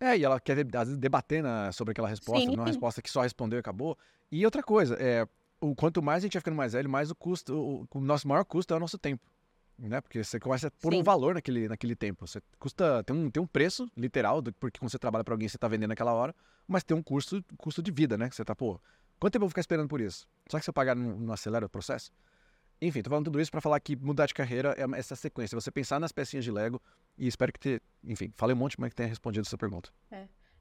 [0.00, 2.48] É, e ela quer, às vezes, debater na, sobre aquela resposta, Sim.
[2.48, 3.96] não é uma resposta que só respondeu e acabou.
[4.30, 5.26] E outra coisa, é,
[5.60, 8.26] o quanto mais a gente vai ficando mais velho, mais o custo, o, o nosso
[8.26, 9.22] maior custo é o nosso tempo.
[9.78, 10.00] Né?
[10.00, 12.26] Porque você começa a pôr um valor naquele, naquele tempo.
[12.26, 15.48] Você custa, tem um, tem um preço, literal, do- porque quando você trabalha para alguém,
[15.48, 16.34] você tá vendendo naquela hora,
[16.66, 18.28] mas tem um custo, custo de vida, né?
[18.28, 18.80] Que você tá, pô,
[19.18, 20.28] quanto tempo eu vou ficar esperando por isso?
[20.48, 22.12] Só que se eu pagar, não, não acelera o processo?
[22.80, 25.58] Enfim, tô falando tudo isso para falar que mudar de carreira é essa sequência.
[25.58, 26.80] Você pensar nas pecinhas de Lego
[27.16, 29.90] e espero que te, enfim, falei um monte, mas que tenha respondido essa pergunta.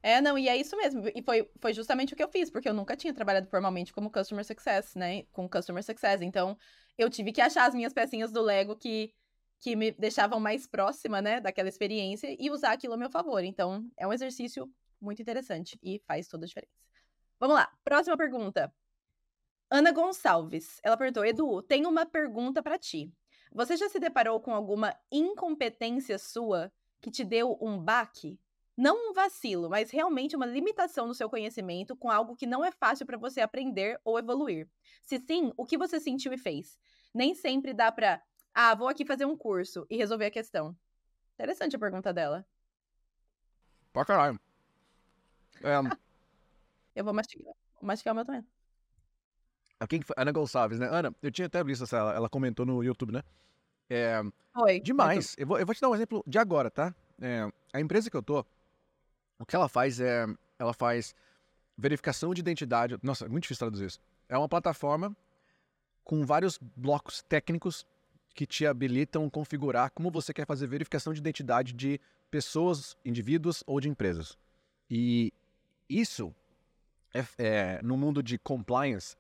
[0.01, 1.03] É, não, e é isso mesmo.
[1.15, 4.11] E foi, foi justamente o que eu fiz, porque eu nunca tinha trabalhado formalmente como
[4.11, 5.23] Customer Success, né?
[5.31, 6.21] Com Customer Success.
[6.21, 6.57] Então,
[6.97, 9.13] eu tive que achar as minhas pecinhas do Lego que,
[9.59, 13.43] que me deixavam mais próxima, né, daquela experiência e usar aquilo a meu favor.
[13.43, 14.71] Então, é um exercício
[15.01, 16.73] muito interessante e faz toda a diferença.
[17.39, 18.73] Vamos lá, próxima pergunta.
[19.69, 20.79] Ana Gonçalves.
[20.83, 23.11] Ela perguntou: Edu, tenho uma pergunta pra ti.
[23.51, 26.71] Você já se deparou com alguma incompetência sua
[27.01, 28.39] que te deu um baque?
[28.75, 32.71] Não um vacilo, mas realmente uma limitação no seu conhecimento com algo que não é
[32.71, 34.67] fácil pra você aprender ou evoluir.
[35.03, 36.79] Se sim, o que você sentiu e fez?
[37.13, 38.21] Nem sempre dá pra,
[38.53, 40.75] ah, vou aqui fazer um curso e resolver a questão.
[41.35, 42.45] Interessante a pergunta dela.
[43.91, 44.39] Pra caralho.
[45.61, 45.75] É,
[46.95, 48.45] Eu vou mastigar, vou mastigar o meu também.
[49.79, 50.01] a quem?
[50.15, 50.87] Ana Gonçalves, né?
[50.89, 53.23] Ana, eu tinha até visto essa, ela, ela comentou no YouTube, né?
[53.89, 54.21] É,
[54.57, 54.79] Oi.
[54.79, 55.35] demais.
[55.37, 56.95] Eu vou, eu vou te dar um exemplo de agora, tá?
[57.21, 58.45] É, a empresa que eu tô,
[59.43, 60.25] o que ela faz é,
[60.57, 61.13] ela faz
[61.77, 62.97] verificação de identidade.
[63.03, 63.99] Nossa, é muito difícil traduzir isso.
[64.29, 65.15] É uma plataforma
[66.03, 67.85] com vários blocos técnicos
[68.33, 71.99] que te habilitam configurar como você quer fazer verificação de identidade de
[72.31, 74.37] pessoas, indivíduos ou de empresas.
[74.89, 75.31] E
[75.89, 76.33] isso,
[77.13, 79.15] é, é, no mundo de compliance,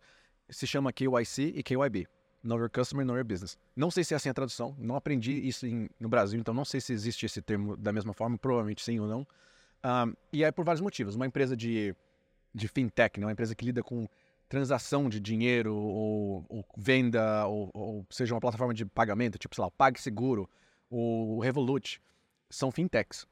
[0.49, 2.07] se chama KYC e KYB.
[2.43, 3.57] Know Your Customer, Know Your Business.
[3.75, 6.65] Não sei se é assim a tradução, não aprendi isso em- no Brasil, então não
[6.65, 9.25] sei se existe esse termo da mesma forma, provavelmente sim ou não.
[9.83, 11.15] Ahm, e é por vários motivos.
[11.15, 11.95] Uma empresa de,
[12.53, 13.25] de fintech, né?
[13.25, 14.07] uma empresa que lida com
[14.47, 19.61] transação de dinheiro ou, ou venda, ou, ou seja, uma plataforma de pagamento, tipo, sei
[19.61, 20.49] lá, o PagSeguro,
[20.89, 22.01] o Revolut,
[22.49, 23.25] são fintechs.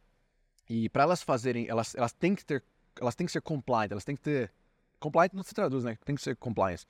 [0.68, 2.64] E para elas fazerem, elas, elas têm que ter,
[2.99, 4.52] elas têm que ser compliant, elas têm que ter,
[4.99, 5.97] compliant não se traduz, né?
[6.04, 6.86] Tem que ser compliance.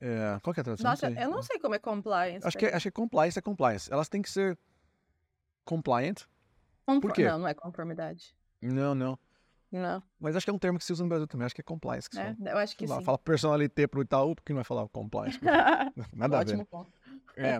[0.00, 0.90] É, qual que é a tradução?
[0.90, 2.46] Nossa, eu não sei como é compliance.
[2.46, 3.92] Acho que, acho que compliance é compliance.
[3.92, 4.58] Elas têm que ser
[5.64, 6.22] compliant.
[6.86, 7.28] Conform- por quê?
[7.28, 8.34] Não, não é conformidade.
[8.60, 9.18] Não, não.
[9.70, 11.46] Não, Mas acho que é um termo que se usa no Brasil também.
[11.46, 12.08] Acho que é compliance.
[12.08, 12.50] Que é, fala.
[12.50, 13.04] eu acho que lá, sim.
[13.04, 15.38] fala personalité pro Itaú, porque não vai falar compliance?
[16.14, 16.50] Nada a ver.
[16.50, 16.92] Ótimo ponto.
[17.38, 17.58] É,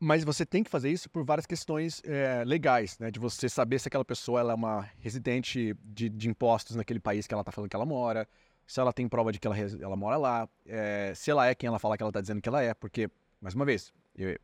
[0.00, 3.10] mas você tem que fazer isso por várias questões é, legais, né?
[3.10, 7.26] De você saber se aquela pessoa ela é uma residente de, de impostos naquele país
[7.26, 8.26] que ela tá falando que ela mora,
[8.66, 11.68] se ela tem prova de que ela, ela mora lá, é, se ela é quem
[11.68, 13.10] ela fala que ela tá dizendo que ela é, porque,
[13.40, 13.92] mais uma vez,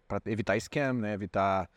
[0.06, 1.14] para evitar scam, né?
[1.14, 1.68] Evitar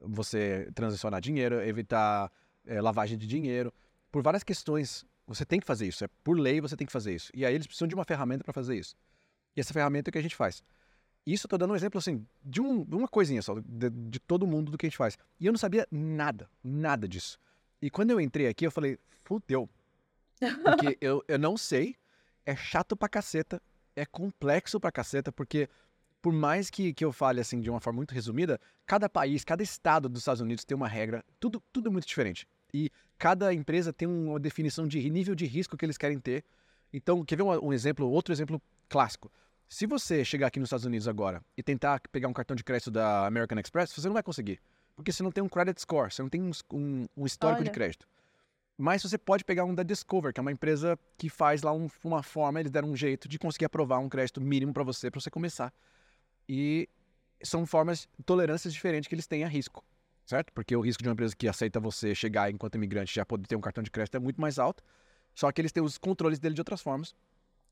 [0.00, 2.30] você transacionar dinheiro, evitar
[2.66, 3.72] é, lavagem de dinheiro,
[4.10, 6.04] por várias questões você tem que fazer isso.
[6.04, 7.30] É por lei você tem que fazer isso.
[7.34, 8.96] E aí eles precisam de uma ferramenta para fazer isso.
[9.56, 10.62] E essa ferramenta é o que a gente faz.
[11.26, 14.46] Isso eu tô dando um exemplo assim, de, um- uma coisinha só, de, de todo
[14.46, 15.16] mundo do que a gente faz.
[15.38, 17.38] E eu não sabia nada, nada disso.
[17.80, 19.68] E quando eu entrei aqui, eu falei, fudeu.
[20.64, 21.94] Porque eu, eu não sei,
[22.44, 23.62] é chato pra caceta,
[23.94, 25.68] é complexo pra caceta, porque
[26.22, 29.62] por mais que, que eu fale assim de uma forma muito resumida, cada país, cada
[29.62, 32.46] estado dos Estados Unidos tem uma regra, tudo, tudo é muito diferente.
[32.72, 36.44] E cada empresa tem uma definição de nível de risco que eles querem ter.
[36.92, 39.30] Então, quer ver um, um exemplo, outro exemplo clássico?
[39.68, 42.90] Se você chegar aqui nos Estados Unidos agora e tentar pegar um cartão de crédito
[42.90, 44.60] da American Express, você não vai conseguir.
[44.96, 47.70] Porque você não tem um credit score, você não tem um, um- um histórico de
[47.70, 47.74] Olha.
[47.74, 48.06] crédito.
[48.76, 51.88] Mas você pode pegar um da Discover, que é uma empresa que faz lá um-
[52.02, 55.20] uma forma, eles deram um jeito de conseguir aprovar um crédito mínimo para você, para
[55.20, 55.72] você começar.
[56.52, 56.88] E
[57.40, 59.84] são formas, tolerâncias diferentes que eles têm a risco,
[60.26, 60.52] certo?
[60.52, 63.54] Porque o risco de uma empresa que aceita você chegar enquanto imigrante já poder ter
[63.54, 64.82] um cartão de crédito é muito mais alto.
[65.32, 67.14] Só que eles têm os controles dele de outras formas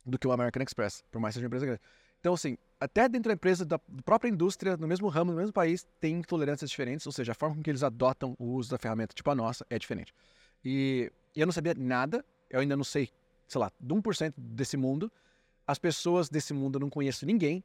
[0.06, 1.80] do que o American Express, por mais que seja uma empresa grande.
[2.20, 5.84] Então, assim, até dentro da empresa, da própria indústria, no mesmo ramo, no mesmo país,
[5.98, 9.12] tem tolerâncias diferentes, ou seja, a forma com que eles adotam o uso da ferramenta,
[9.12, 10.14] tipo a nossa, é diferente.
[10.64, 13.10] E eu não sabia nada, eu ainda não sei,
[13.48, 15.10] sei lá, de 1% desse mundo.
[15.66, 17.64] As pessoas desse mundo eu não conheço ninguém.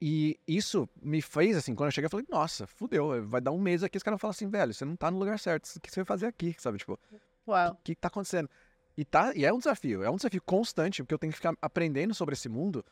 [0.00, 3.60] E isso me fez, assim, quando eu cheguei, eu falei, nossa, fudeu, vai dar um
[3.60, 5.90] mês aqui, os caras falam assim, velho, você não tá no lugar certo, o que
[5.90, 6.78] você vai fazer aqui, sabe?
[6.78, 6.98] Tipo,
[7.46, 8.48] o que, que tá acontecendo?
[8.96, 11.54] E, tá, e é um desafio, é um desafio constante, porque eu tenho que ficar
[11.60, 12.84] aprendendo sobre esse mundo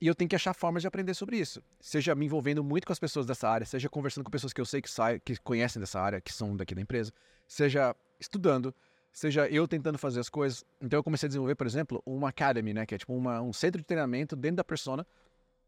[0.00, 1.62] e eu tenho que achar formas de aprender sobre isso.
[1.80, 4.66] Seja me envolvendo muito com as pessoas dessa área, seja conversando com pessoas que eu
[4.66, 7.12] sei que, sai, que conhecem dessa área, que são daqui da empresa,
[7.46, 8.74] seja estudando,
[9.12, 10.64] seja eu tentando fazer as coisas.
[10.80, 13.52] Então eu comecei a desenvolver, por exemplo, uma academy, né, que é tipo uma, um
[13.52, 15.06] centro de treinamento dentro da persona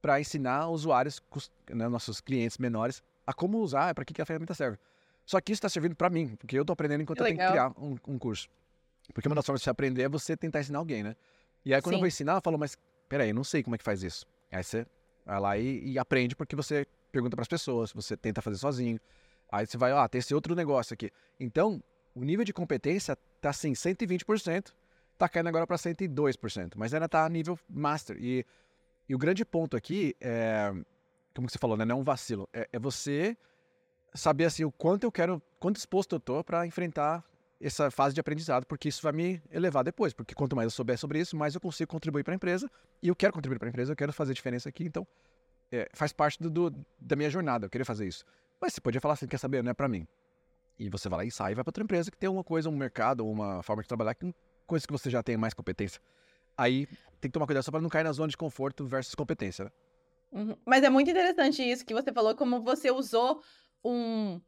[0.01, 1.22] para ensinar usuários,
[1.68, 4.78] né, nossos clientes menores, a como usar, para que, que a ferramenta serve.
[5.24, 7.38] Só que isso está servindo para mim, porque eu tô aprendendo enquanto Que eu tenho
[7.38, 8.48] que criar um, um curso.
[9.14, 11.14] Porque uma das formas de você aprender é você tentar ensinar alguém, né?
[11.64, 12.01] E aí quando eu Sim.
[12.01, 12.76] vou ensinar, eu falo, mas
[13.09, 14.26] peraí, eu não sei como é que faz isso.
[14.51, 14.86] Aí você
[15.24, 18.98] vai lá e, e aprende porque você pergunta para as pessoas, você tenta fazer sozinho.
[19.53, 21.11] Aí você vai, ah, tem esse outro negócio aqui.
[21.38, 21.82] Então,
[22.14, 24.72] o nível de competência tá assim, 120%,
[25.18, 28.16] tá caindo agora para 102%, mas ainda tá a nível master.
[28.18, 28.46] E,
[29.11, 30.72] e o grande ponto aqui é,
[31.34, 31.84] como que você falou, né?
[31.84, 32.48] Não é um vacilo.
[32.52, 33.36] É, é você
[34.14, 37.24] saber assim o quanto eu quero, quanto disposto eu tô para enfrentar
[37.61, 40.96] essa fase de aprendizado, porque isso vai me elevar depois, porque quanto mais eu souber
[40.96, 42.70] sobre isso, mais eu consigo contribuir para a empresa,
[43.02, 45.04] e eu quero contribuir para a empresa, eu quero fazer diferença aqui, então
[45.72, 48.24] é, faz parte do, do- da minha jornada, eu queria fazer isso.
[48.61, 50.06] Mas você podia falar assim, quer saber, não é para mim.
[50.78, 52.68] E você vai lá e sai e vai para outra empresa que tem uma coisa,
[52.70, 54.32] um mercado, uma forma de trabalhar, com
[54.68, 56.00] coisas que você já tem mais competência.
[56.61, 56.86] Aí
[57.20, 59.70] tem que tomar cuidado só para não cair na zona de conforto versus competência, né?
[60.32, 60.56] Uhum.
[60.66, 63.42] Mas é muito interessante isso que você falou, como você usou
[63.84, 64.40] um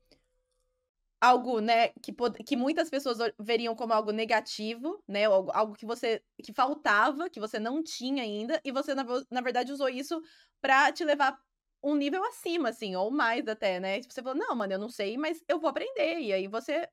[1.20, 5.86] algo, né, que, pod- que muitas pessoas veriam como algo negativo, né, algo, algo que
[5.86, 10.20] você que faltava, que você não tinha ainda, e você na, na verdade usou isso
[10.60, 11.38] pra te levar
[11.82, 14.00] um nível acima, assim, ou mais até, né?
[14.02, 16.20] Você falou, não, mano, eu não sei, mas eu vou aprender.
[16.20, 16.88] E aí você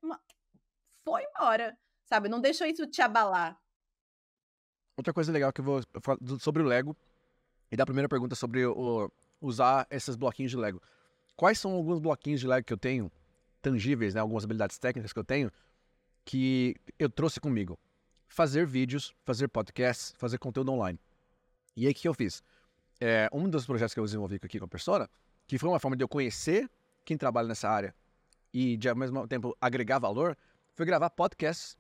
[1.04, 2.30] foi embora, sabe?
[2.30, 3.60] Não deixou isso te abalar.
[5.00, 6.94] Outra coisa legal que eu vou falar sobre o Lego
[7.72, 10.82] e da primeira pergunta sobre o, usar esses bloquinhos de Lego.
[11.38, 13.10] Quais são alguns bloquinhos de Lego que eu tenho,
[13.62, 14.20] tangíveis, né?
[14.20, 15.50] Algumas habilidades técnicas que eu tenho,
[16.26, 17.80] que eu trouxe comigo?
[18.28, 21.00] Fazer vídeos, fazer podcasts, fazer conteúdo online.
[21.78, 22.44] E aí o que eu fiz?
[23.00, 25.10] É, um dos projetos que eu desenvolvi aqui com a Persona,
[25.48, 26.70] que foi uma forma de eu conhecer
[27.06, 27.96] quem trabalha nessa área
[28.54, 30.38] e de ao mesmo tempo agregar valor,
[30.74, 31.78] foi gravar podcasts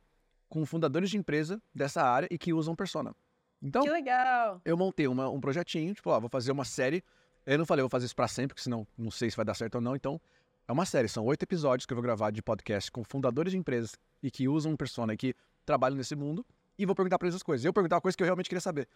[0.50, 3.16] com fundadores de empresa dessa área e que usam Persona.
[3.62, 4.62] Então, Que legal.
[4.66, 7.04] eu montei uma- um projetinho, tipo, ó, vou fazer uma série.
[7.45, 9.54] Eu não falei, vou fazer isso pra sempre, porque senão não sei se vai dar
[9.54, 9.95] certo ou não.
[9.95, 10.20] Então,
[10.68, 13.58] é uma série, são oito episódios que eu vou gravar de podcast com fundadores de
[13.58, 15.34] empresas e que usam persona e que
[15.66, 16.45] trabalham nesse mundo.
[16.78, 17.66] E vou perguntar pra eles as coisas.
[17.66, 18.88] Eu perguntava coisas que eu realmente queria saber.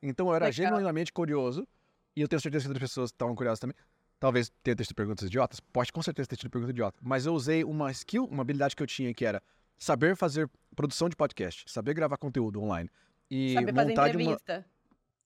[0.00, 0.52] Então, eu era Legal.
[0.52, 1.66] genuinamente curioso.
[2.14, 3.74] E eu tenho certeza que outras pessoas estavam curiosas também.
[4.20, 5.58] Talvez tenha tido perguntas idiotas.
[5.58, 7.00] Pode com certeza ter tido perguntas idiotas.
[7.02, 9.42] Mas eu usei uma skill, uma habilidade que eu tinha, que era
[9.82, 12.88] saber fazer produção de podcast, saber gravar conteúdo online.
[13.28, 14.66] E Saber fazer montar de uma, entrevista.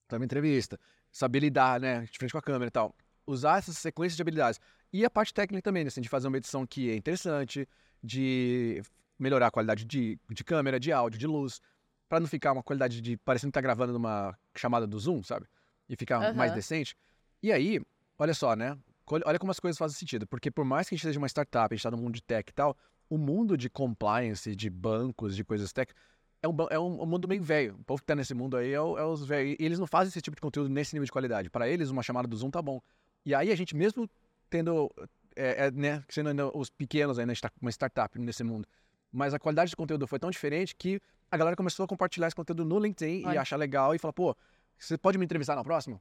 [0.07, 0.79] fazer uma entrevista,
[1.11, 2.95] saber lidar, né, de frente com a câmera e tal.
[3.27, 4.59] Usar essas sequências de habilidades.
[4.91, 7.69] E a parte técnica também, né, assim, de fazer uma edição que é interessante,
[8.01, 8.81] de
[9.19, 11.61] melhorar a qualidade de, de câmera, de áudio, de luz,
[12.09, 15.45] pra não ficar uma qualidade de parecendo que tá gravando numa chamada do Zoom, sabe?
[15.87, 16.55] E ficar mais Aham.
[16.55, 16.97] decente.
[17.43, 17.79] E aí,
[18.17, 18.75] olha só, né?
[19.05, 21.71] Olha como as coisas fazem sentido, porque por mais que a gente seja uma startup,
[21.71, 22.75] a gente tá no mundo de tech e tal,
[23.09, 25.93] o mundo de compliance, de bancos, de coisas tech,
[26.41, 27.75] é um, é um, um mundo meio velho.
[27.75, 29.55] O povo que tá nesse mundo aí é, é os velhos.
[29.59, 31.49] E eles não fazem esse tipo de conteúdo nesse nível de qualidade.
[31.49, 32.81] Para eles, uma chamada do Zoom tá bom.
[33.25, 34.09] E aí a gente mesmo
[34.49, 34.91] tendo,
[35.35, 38.67] é, é, né, sendo ainda os pequenos ainda, tá uma startup nesse mundo.
[39.11, 41.01] Mas a qualidade de conteúdo foi tão diferente que
[41.31, 43.41] a galera começou a compartilhar esse conteúdo no LinkedIn e Olha.
[43.41, 44.35] achar legal e falar, pô,
[44.77, 45.99] você pode me entrevistar na próxima?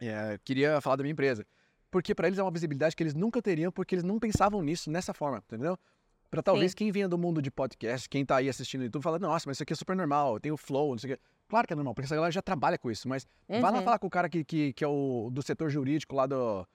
[0.00, 1.46] É, queria falar da minha empresa.
[1.90, 4.90] Porque para eles é uma visibilidade que eles nunca teriam, porque eles não pensavam nisso
[4.90, 5.78] nessa forma, entendeu?
[6.30, 6.76] Pra talvez Sim.
[6.76, 9.56] quem venha do mundo de podcast, quem tá aí assistindo no YouTube, fala, nossa, mas
[9.56, 11.22] isso aqui é super normal, tem o flow, não sei o quê.
[11.48, 13.84] Claro que é normal, porque essa galera já trabalha com isso, mas vai lá Uhum.
[13.84, 16.66] falar com o cara que, que, que é o do setor jurídico lá do,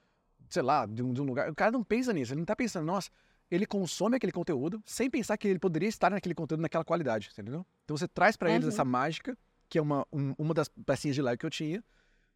[0.49, 1.49] sei lá, de um, de um lugar.
[1.51, 3.11] O cara não pensa nisso, ele não tá pensando, nossa,
[3.51, 7.63] ele consome aquele conteúdo sem pensar que ele poderia estar naquele conteúdo naquela qualidade, entendeu?
[7.83, 8.69] Então você traz eles Uhum.
[8.69, 9.37] essa mágica,
[9.69, 11.83] que é uma, um- uma das pecinhas de Lego que eu tinha,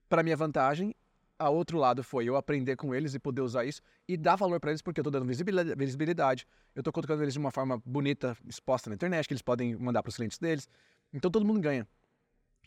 [0.08, 0.94] pra minha vantagem.
[1.40, 4.60] A outro lado foi eu aprender com eles e poder usar isso e dar valor
[4.60, 8.36] pra eles, porque eu tô dando visibilidade, eu tô colocando eles de uma forma bonita,
[8.48, 10.68] exposta na internet, que eles podem mandar pros clientes deles.
[11.14, 11.88] Então todo mundo ganha.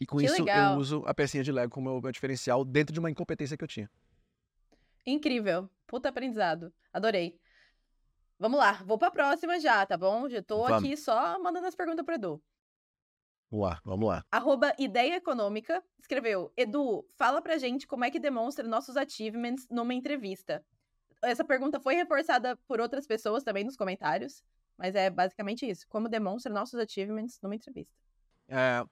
[0.00, 0.74] E com Que isso legal.
[0.74, 3.64] eu uso a pecinha de Lego como meu, meu diferencial dentro de uma incompetência que
[3.64, 3.90] eu tinha.
[5.04, 5.68] Incrível.
[5.86, 6.72] Puta aprendizado.
[6.92, 7.38] Adorei.
[8.38, 10.28] Vamos lá, vou pra próxima já, tá bom?
[10.28, 10.84] Já tô Vamos.
[10.84, 12.42] aqui só mandando as perguntas pro Edu.
[13.50, 14.24] Vamos lá, vamos lá.
[14.30, 19.92] Arroba Ideia Econômica escreveu: Edu, fala pra gente como é que demonstra nossos achievements numa
[19.92, 20.64] entrevista.
[21.22, 24.42] Essa pergunta foi reforçada por outras pessoas também nos comentários,
[24.78, 25.86] mas é basicamente isso.
[25.88, 27.92] Como demonstra nossos achievements numa entrevista.
[28.48, 28.84] É,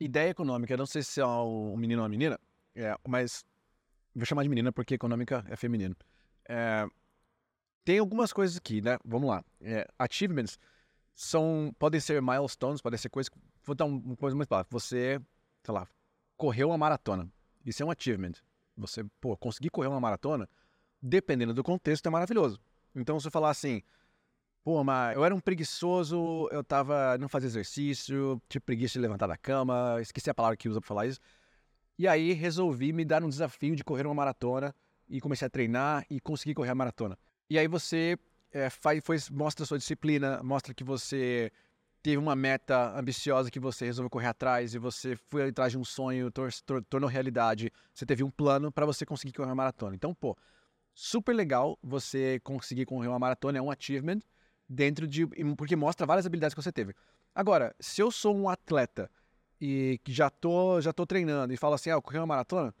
[0.00, 2.40] ideia econômica, não sei se é um menino ou uma menina,
[2.74, 3.44] é, mas
[4.14, 5.94] vou chamar de menina porque econômica é feminino.
[6.48, 6.86] É,
[7.84, 8.98] tem algumas coisas aqui, né?
[9.04, 9.44] Vamos lá.
[9.60, 10.58] É, achievements
[11.14, 13.30] são, podem ser milestones, podem ser coisas.
[13.64, 14.66] Vou dar um- uma coisa mais clara.
[14.70, 15.20] Você,
[15.62, 15.86] sei lá,
[16.36, 17.30] correu uma maratona.
[17.64, 18.32] Isso é um achievement.
[18.76, 20.48] Você, pô, conseguir correr uma maratona,
[21.02, 22.60] dependendo do contexto, é maravilhoso.
[22.94, 23.82] Então, se você falar assim,
[24.64, 29.26] pô, mas eu era um preguiçoso, eu tava, não fazia exercício, tinha preguiça de levantar
[29.26, 31.20] da cama, esqueci a palavra que usa pra falar isso.
[31.98, 34.74] E aí resolvi me dar um desafio de correr uma maratona
[35.08, 37.18] e comecei a treinar e consegui correr a maratona.
[37.48, 38.18] E aí você
[38.52, 41.52] é, faz, foi, mostra sua disciplina, mostra que você
[42.02, 45.84] teve uma meta ambiciosa que você resolveu correr atrás e você foi atrás de um
[45.84, 47.72] sonho, tor tor tornou realidade.
[47.94, 49.94] Você teve um plano para você conseguir correr uma maratona.
[49.94, 50.36] Então, pô,
[50.94, 54.20] super legal você conseguir correr uma maratona, é um achievement
[54.68, 55.26] dentro de.
[55.56, 56.94] porque mostra várias habilidades que você teve.
[57.34, 59.10] Agora, se eu sou um atleta
[59.60, 62.74] e que já tô, já tô treinando e falo assim, ah, eu corri uma maratona,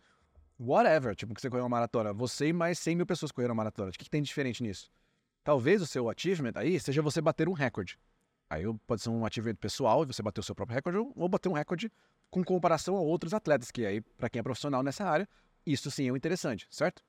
[0.58, 3.60] whatever, tipo, que você correu uma maratona, você e mais 100 mil pessoas correram uma
[3.60, 3.90] maratona.
[3.90, 4.90] O que, que tem de diferente nisso?
[5.44, 7.98] Talvez o seu achievement aí seja você bater um recorde.
[8.50, 11.52] Aí pode ser um achievement pessoal, você bater o seu próprio recorde, ou bater um
[11.52, 11.90] recorde
[12.28, 15.28] com comparação a outros atletas, que aí, para quem é profissional nessa área,
[15.64, 17.00] isso sim é interessante, certo?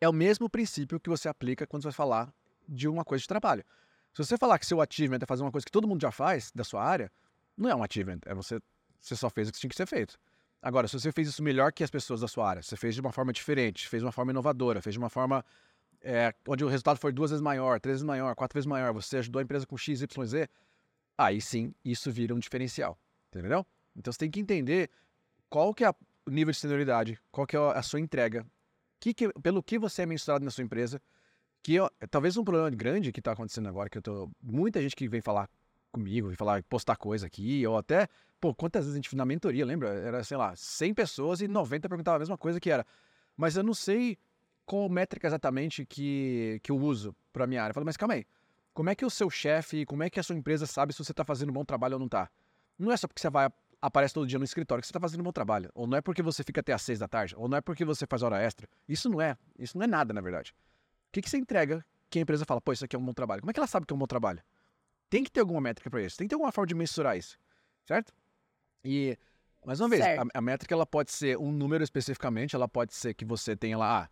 [0.00, 2.34] É o mesmo princípio que você aplica quando você vai falar
[2.68, 3.64] de uma coisa de trabalho.
[4.12, 6.50] Se você falar que seu achievement é fazer uma coisa que todo mundo já faz
[6.52, 7.10] da sua área,
[7.56, 8.60] não é um achievement, é você,
[9.00, 10.18] você só fez o que tinha que ser feito.
[10.60, 13.00] Agora, se você fez isso melhor que as pessoas da sua área, você fez de
[13.00, 15.44] uma forma diferente, fez de uma forma inovadora, fez de uma forma
[16.02, 19.18] é, onde o resultado foi duas vezes maior, três vezes maior, quatro vezes maior, você
[19.18, 20.48] ajudou a empresa com X, Y, Z,
[21.16, 22.98] aí sim, isso vira um diferencial,
[23.28, 23.64] entendeu?
[23.96, 24.90] Então você tem que entender
[25.48, 28.46] qual que é o nível de senioridade, qual que é a sua entrega,
[28.98, 31.00] que que, pelo que você é mensurado na sua empresa,
[31.62, 34.96] que eu, talvez um problema grande que está acontecendo agora, que eu tô, muita gente
[34.96, 35.48] que vem falar
[35.92, 38.08] comigo, vem falar, postar coisa aqui, ou até,
[38.40, 39.90] pô, quantas vezes a gente na mentoria, lembra?
[39.90, 42.84] Era, sei lá, 100 pessoas e 90 perguntavam a mesma coisa que era,
[43.36, 44.18] mas eu não sei
[44.64, 47.70] qual métrica exatamente que, que eu uso para minha área.
[47.70, 48.26] Eu falo, mas calma aí,
[48.72, 51.12] como é que o seu chefe, como é que a sua empresa sabe se você
[51.12, 52.30] está fazendo um bom trabalho ou não está?
[52.78, 53.50] Não é só porque você vai
[53.82, 56.00] aparece todo dia no escritório que você está fazendo um bom trabalho, ou não é
[56.00, 58.40] porque você fica até às seis da tarde, ou não é porque você faz hora
[58.40, 58.68] extra.
[58.88, 60.54] Isso não é, isso não é nada na verdade.
[61.08, 63.12] O que, que você entrega que a empresa fala, pô, isso aqui é um bom
[63.12, 63.42] trabalho?
[63.42, 64.40] Como é que ela sabe que é um bom trabalho?
[65.10, 67.36] Tem que ter alguma métrica para isso, tem que ter alguma forma de mensurar isso,
[67.84, 68.14] certo?
[68.84, 69.18] E
[69.66, 73.14] mais uma vez, a, a, métrica ela pode ser um número especificamente, ela pode ser
[73.14, 74.08] que você tenha lá, ah,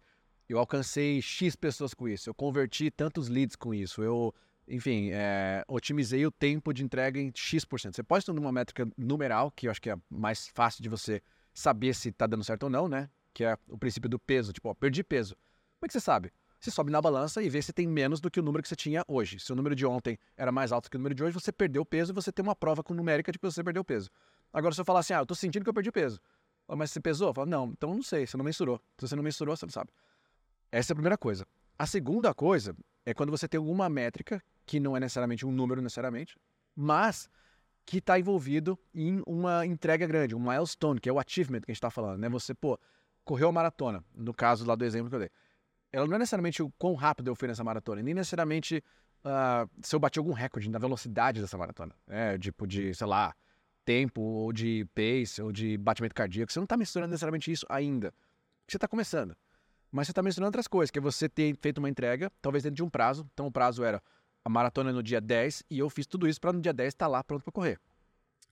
[0.53, 4.35] eu alcancei X pessoas com isso, eu converti tantos leads com isso, eu,
[4.67, 7.95] enfim, é, otimizei o tempo de entrega em X%.
[7.95, 11.23] Você pode ter uma métrica numeral, que eu acho que é mais fácil de você
[11.55, 13.09] saber se está dando certo ou não, né?
[13.33, 15.35] Que é o princípio do peso, tipo, ó, perdi peso.
[15.79, 16.33] Como é que você sabe?
[16.59, 18.77] Você sobe na balança e vê se tem menos do que o número que você
[18.77, 19.41] tinha hoje.
[19.41, 21.87] Se o número de ontem era mais alto que o número de hoje, você perdeu
[21.87, 24.11] peso e você tem uma prova com numérica de que você perdeu peso.
[24.53, 26.21] Agora, se eu falar assim, ah, eu tô sentindo que eu perdi peso.
[26.69, 27.29] Mas você pesou?
[27.29, 28.81] Eu falo, não, então não sei, você não mensurou.
[28.99, 29.91] Se você não mensurou, você não sabe.
[30.73, 31.47] Essa é a primeira coisa.
[31.79, 35.83] A segunda coisa é quando você tem alguma métrica, que não é necessariamente um número
[35.83, 36.37] necessariamente,
[36.77, 37.29] mas
[37.85, 41.73] que está envolvido em uma entrega grande, um milestone, que é o achievement que a
[41.73, 42.29] gente está falando, né?
[42.29, 42.79] Você, pô,
[43.25, 45.31] correu a maratona, no caso lá do exemplo que eu dei.
[45.93, 48.85] Ela não é necessariamente o quão rápido eu fui nessa maratona, nem necessariamente
[49.25, 52.39] uh, se eu bati algum recorde na velocidade dessa maratona, né?
[52.39, 53.35] Tipo de, sei lá,
[53.85, 56.53] tempo, ou de pace, ou de batimento cardíaco.
[56.53, 58.15] Você não está misturando necessariamente isso ainda.
[58.69, 59.37] Você está começando.
[59.91, 62.77] Mas você está mencionando outras coisas, que é você ter feito uma entrega, talvez dentro
[62.77, 63.27] de um prazo.
[63.33, 64.03] Então o prazo era
[64.45, 67.07] a maratona no dia 10 e eu fiz tudo isso para no dia 10 estar
[67.07, 67.81] tá lá pronto para correr.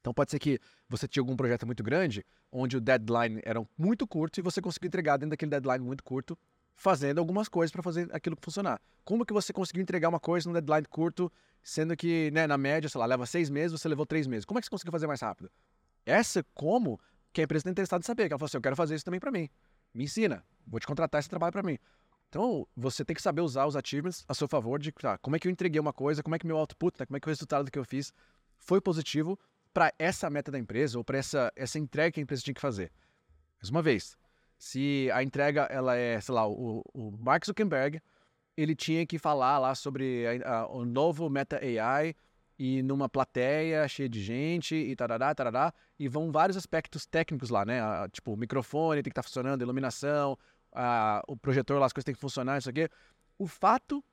[0.00, 0.58] Então pode ser que
[0.88, 4.88] você tinha algum projeto muito grande, onde o deadline era muito curto e você conseguiu
[4.88, 6.36] entregar dentro daquele deadline muito curto,
[6.74, 8.80] fazendo algumas coisas para fazer aquilo funcionar.
[9.04, 11.30] Como que você conseguiu entregar uma coisa num deadline curto,
[11.62, 14.44] sendo que né, na média, sei lá, leva seis meses, você levou três meses.
[14.44, 15.50] Como é que você conseguiu fazer mais rápido?
[16.06, 16.98] Essa como
[17.32, 18.28] que a empresa está interessada em saber.
[18.28, 19.48] Que ela falou assim, eu quero fazer isso também para mim.
[19.94, 21.78] Me ensina, vou te contratar esse trabalho para mim.
[22.28, 25.38] Então, você tem que saber usar os achievements a seu favor de tá, como é
[25.38, 27.30] que eu entreguei uma coisa, como é que meu output, né, como é que o
[27.30, 28.12] resultado do que eu fiz
[28.58, 29.38] foi positivo
[29.72, 32.60] para essa meta da empresa ou para essa, essa entrega que a empresa tinha que
[32.60, 32.92] fazer.
[33.60, 34.16] Mais uma vez,
[34.58, 38.00] se a entrega ela é, sei lá, o, o Mark Zuckerberg,
[38.56, 42.14] ele tinha que falar lá sobre a, a, o novo Meta AI
[42.58, 47.64] e numa plateia cheia de gente e tarará, tarará, e vão vários aspectos técnicos lá,
[47.64, 47.80] né?
[48.10, 50.36] tipo, o microfone tem que estar tá funcionando, iluminação,
[51.26, 52.88] o projetor lá, as coisas têm que funcionar, isso aqui.
[53.38, 54.04] O fato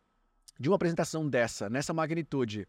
[0.60, 2.68] de uma apresentação dessa, nessa magnitude,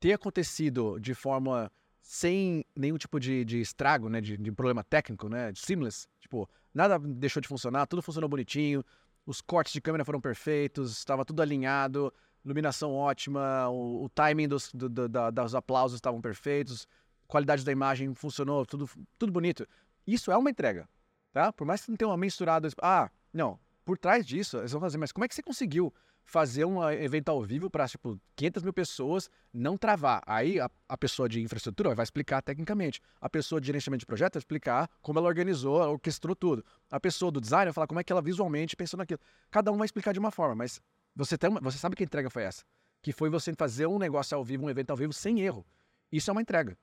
[0.00, 1.70] ter acontecido de forma
[2.00, 4.20] sem nenhum tipo de, de estrago, né?
[4.20, 5.52] De, de, problema técnico, né?
[5.52, 6.06] De seamless.
[6.20, 8.84] Tipo, nada deixou de funcionar, tudo funcionou bonitinho,
[9.24, 12.12] os cortes de câmera foram perfeitos, estava tudo alinhado,
[12.44, 16.86] iluminação ótima, o, o timing dos, do, do, da, dos aplausos estavam perfeitos,
[17.26, 18.88] qualidade da imagem funcionou, tudo,
[19.18, 19.66] tudo bonito.
[20.06, 20.88] Isso é uma entrega,
[21.32, 21.52] tá?
[21.52, 24.98] Por mais que não tenha uma mensurada, ah, não, por trás disso, eles vão fazer,
[24.98, 25.92] mas como é que você conseguiu
[26.24, 30.22] fazer um evento ao vivo para, tipo, 500 mil pessoas não travar?
[30.26, 33.00] Aí a, a, pessoa de infraestrutura vai explicar tecnicamente.
[33.20, 36.64] A pessoa de gerenciamento de projeto vai explicar como ela organizou, orquestrou tudo.
[36.90, 39.20] A pessoa do design vai falar como é que ela visualmente pensou naquilo.
[39.50, 40.80] Cada um vai explicar de uma forma, mas
[41.14, 42.64] você, tem você sabe que entrega foi essa.
[43.00, 45.66] Que foi você fazer um negócio ao vivo, um evento ao vivo sem erro.
[46.10, 46.76] Isso é uma entrega.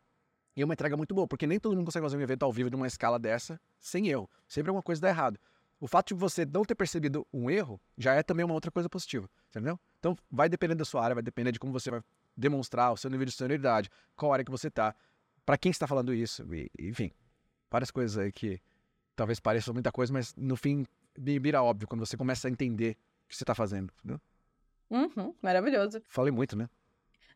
[0.56, 2.52] E é uma entrega muito boa, porque nem todo mundo consegue fazer um evento ao
[2.52, 4.30] vivo de uma escala dessa sem erro.
[4.48, 5.40] Sempre alguma coisa dá errado.
[5.80, 8.90] O fato de você não ter percebido um erro já é também uma outra coisa
[8.90, 9.80] positiva, entendeu?
[10.00, 12.02] Então, vai depender da sua área, vai depender de como você vai
[12.36, 14.94] demonstrar o seu nível de senioridade, qual área que você tá,
[15.46, 17.12] para quem está falando isso, e, enfim,
[17.72, 18.62] várias coisas aí que
[19.16, 20.86] talvez pareçam muita coisa, mas no fim
[21.18, 22.98] vira óbvio quando você começa a entender
[23.30, 24.20] que você está fazendo, entendeu?
[24.90, 26.02] Uhum, maravilhoso.
[26.08, 26.68] Falei muito, né?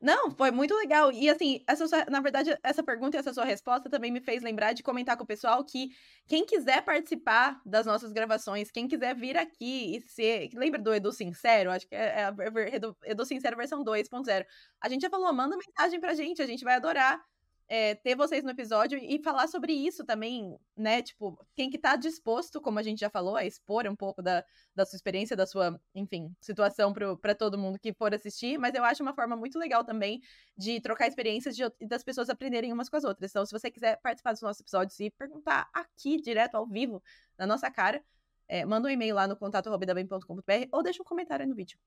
[0.02, 1.14] Não, foi muito legal.
[1.14, 4.44] E assim, essa sua- na verdade, essa pergunta e essa sua resposta também me fez
[4.44, 5.92] lembrar de comentar com o pessoal que
[6.28, 10.50] quem quiser participar das nossas gravações, quem quiser vir aqui e ser.
[10.56, 11.72] Lembra do Edu Sincero?
[11.72, 14.46] Acho que é é Edu, Edu Sincero versão 2.0.
[14.82, 17.24] A gente já falou, manda mensagem pra gente, a gente vai adorar.
[17.68, 21.02] É, ter vocês no episódio e falar sobre isso também, né?
[21.02, 24.44] Tipo, quem que tá disposto, como a gente já falou, a expor um pouco da,
[24.76, 28.84] da sua experiência, da sua, enfim, situação para todo mundo que for assistir, mas eu
[28.84, 30.22] acho uma forma muito legal também
[30.58, 33.32] de trocar experiências de, e das pessoas aprenderem umas com as outras.
[33.32, 37.02] Então, se você quiser participar dos nossos episódios e perguntar aqui, direto, ao vivo,
[37.38, 38.04] na nossa cara,
[38.48, 41.78] é, manda um e-mail lá no contato.bem.com.br ou deixa um comentário no vídeo.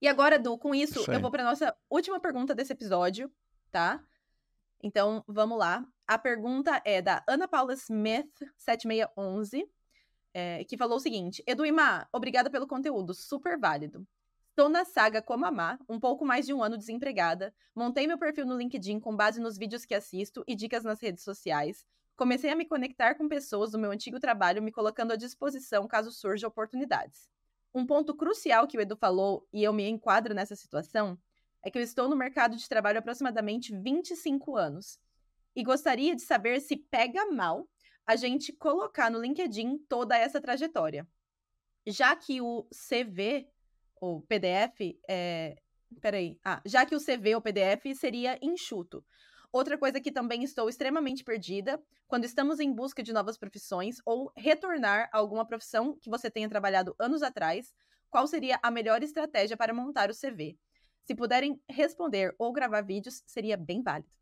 [0.00, 3.30] E agora, Edu, com isso, Isso eu vou para nossa última pergunta desse episódio,
[3.70, 4.02] tá?
[4.82, 5.84] Então, vamos lá.
[6.06, 9.68] A pergunta é da Ana Paula Smith, 7611
[10.38, 14.06] é, que falou o seguinte: Edu Má, obrigada pelo conteúdo, super válido.
[14.50, 17.54] Estou na saga como a Má, um pouco mais de um ano desempregada.
[17.74, 21.22] Montei meu perfil no LinkedIn com base nos vídeos que assisto e dicas nas redes
[21.22, 21.84] sociais.
[22.16, 26.10] Comecei a me conectar com pessoas do meu antigo trabalho, me colocando à disposição caso
[26.10, 27.28] surjam oportunidades.
[27.72, 31.16] Um ponto crucial que o Edu falou, e eu me enquadro nessa situação,
[31.62, 34.98] é que eu estou no mercado de trabalho há aproximadamente 25 anos.
[35.54, 37.68] E gostaria de saber se pega mal
[38.06, 41.06] a gente colocar no LinkedIn toda essa trajetória.
[41.86, 43.48] Já que o CV,
[44.00, 45.56] ou PDF, é...
[46.00, 46.38] Peraí.
[46.44, 49.04] Ah, já que o CV ou PDF seria enxuto.
[49.50, 54.30] Outra coisa que também estou extremamente perdida, quando estamos em busca de novas profissões ou
[54.36, 57.72] retornar a alguma profissão que você tenha trabalhado anos atrás,
[58.10, 60.58] qual seria a melhor estratégia para montar o CV?
[61.08, 64.14] Se puderem responder ou gravar vídeos, seria bem válido.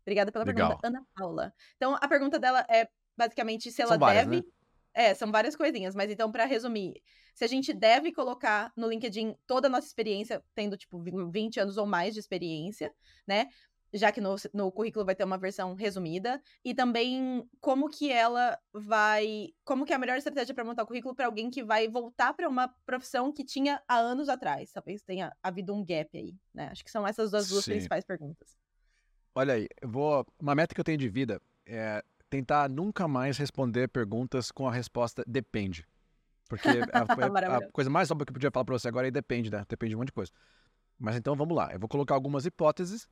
[0.00, 0.68] Obrigada pela Legal.
[0.70, 1.54] pergunta, Ana Paula.
[1.76, 4.36] Então, a pergunta dela é basicamente se ela São várias, deve.
[4.38, 4.42] né?
[4.94, 7.02] É, são várias coisinhas, mas então, para resumir,
[7.34, 11.60] se a gente deve colocar no LinkedIn toda a nossa experiência, tendo, tipo, vi- 20
[11.60, 12.90] anos ou mais de experiência,
[13.26, 13.48] né?
[13.92, 16.42] Já que no, no currículo vai ter uma versão resumida.
[16.64, 19.48] E também como que ela vai.
[19.64, 22.34] Como que é a melhor estratégia para montar o currículo para alguém que vai voltar
[22.34, 24.70] para uma profissão que tinha há anos atrás.
[24.72, 26.68] Talvez tenha havido um gap aí, né?
[26.70, 27.72] Acho que são essas as duas Sim.
[27.72, 28.56] principais perguntas.
[29.34, 30.26] Olha aí, eu vou.
[30.38, 34.72] Uma meta que eu tenho de vida é tentar nunca mais responder perguntas com a
[34.72, 35.86] resposta depende.
[36.48, 39.50] Porque a, a- coisa mais óbvia que eu podia falar pra você agora é depende,
[39.50, 39.64] né?
[39.68, 40.32] Depende de um monte de coisa.
[40.98, 41.72] Mas então vamos lá.
[41.72, 43.08] Eu vou colocar algumas hipóteses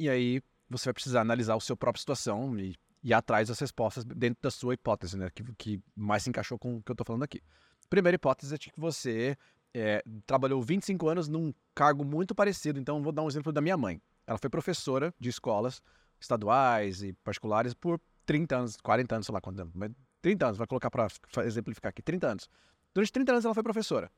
[0.00, 4.02] e aí você vai precisar analisar o seu própria situação e ir atrás das respostas
[4.04, 5.28] dentro da sua hipótese, né?
[5.34, 7.42] Que, que mais se encaixou com o que eu tô falando aqui.
[7.90, 9.36] Primeira hipótese é de que você
[9.74, 12.80] é, trabalhou 25 anos num cargo muito parecido.
[12.80, 14.00] Então vou dar um exemplo da minha mãe.
[14.26, 15.82] Ela foi professora de escolas
[16.18, 19.90] estaduais e particulares por 30 anos, 40 anos, sei lá quanto tempo, mas
[20.22, 21.08] 30 anos, vai colocar para
[21.44, 22.48] exemplificar aqui, 30 anos.
[22.94, 24.10] Durante 30 anos ela foi professora.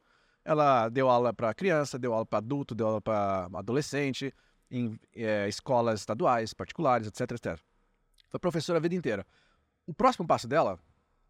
[0.45, 4.35] Ela deu aula para criança, deu aula para adulto, deu aula para adolescente,
[4.73, 7.61] em eh, escolas estaduais, particulares, etc, etc.
[8.31, 9.27] Foi professora a vida inteira.
[9.87, 10.79] O próximo passo dela,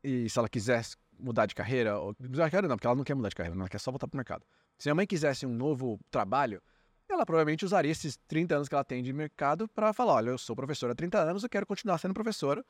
[0.02, 3.04] e se ela quisesse mudar de carreira, ou, mudar de carreira não, porque ela não
[3.04, 4.46] quer mudar de carreira, ela quer só voltar pro mercado.
[4.78, 6.62] Se a mãe quisesse um novo trabalho,
[7.08, 10.38] ela provavelmente usaria esses 30 anos que ela tem de mercado para falar, olha, eu
[10.38, 12.64] sou professora há 30 anos, eu quero continuar sendo professora.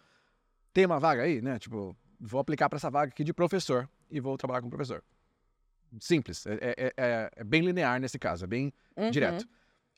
[0.72, 1.58] Tem uma vaga aí, né?
[1.58, 5.04] Tipo, vou aplicar para essa vaga aqui de professor e vou trabalhar como professor.
[6.00, 9.10] Simples, é, é- é- é bem linear nesse caso, é bem Uhum.
[9.10, 9.46] direto.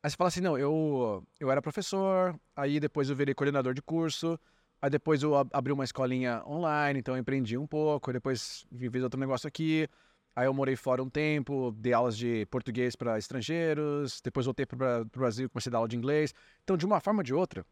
[0.05, 3.80] Aí você fala assim, não, eu, eu era professor, aí depois eu virei coordenador de
[3.80, 4.38] curso,
[4.82, 8.90] aí depois eu ab- abri uma escolinha online, então eu empreendi um pouco, depois vi-
[8.90, 9.88] fiz outro negócio aqui,
[10.36, 15.00] aí eu morei fora um tempo, dei aulas de português para estrangeiros, depois voltei para
[15.00, 16.34] o Brasil, comecei a dar aula de inglês.
[16.64, 17.64] Então, de uma forma ou de outra,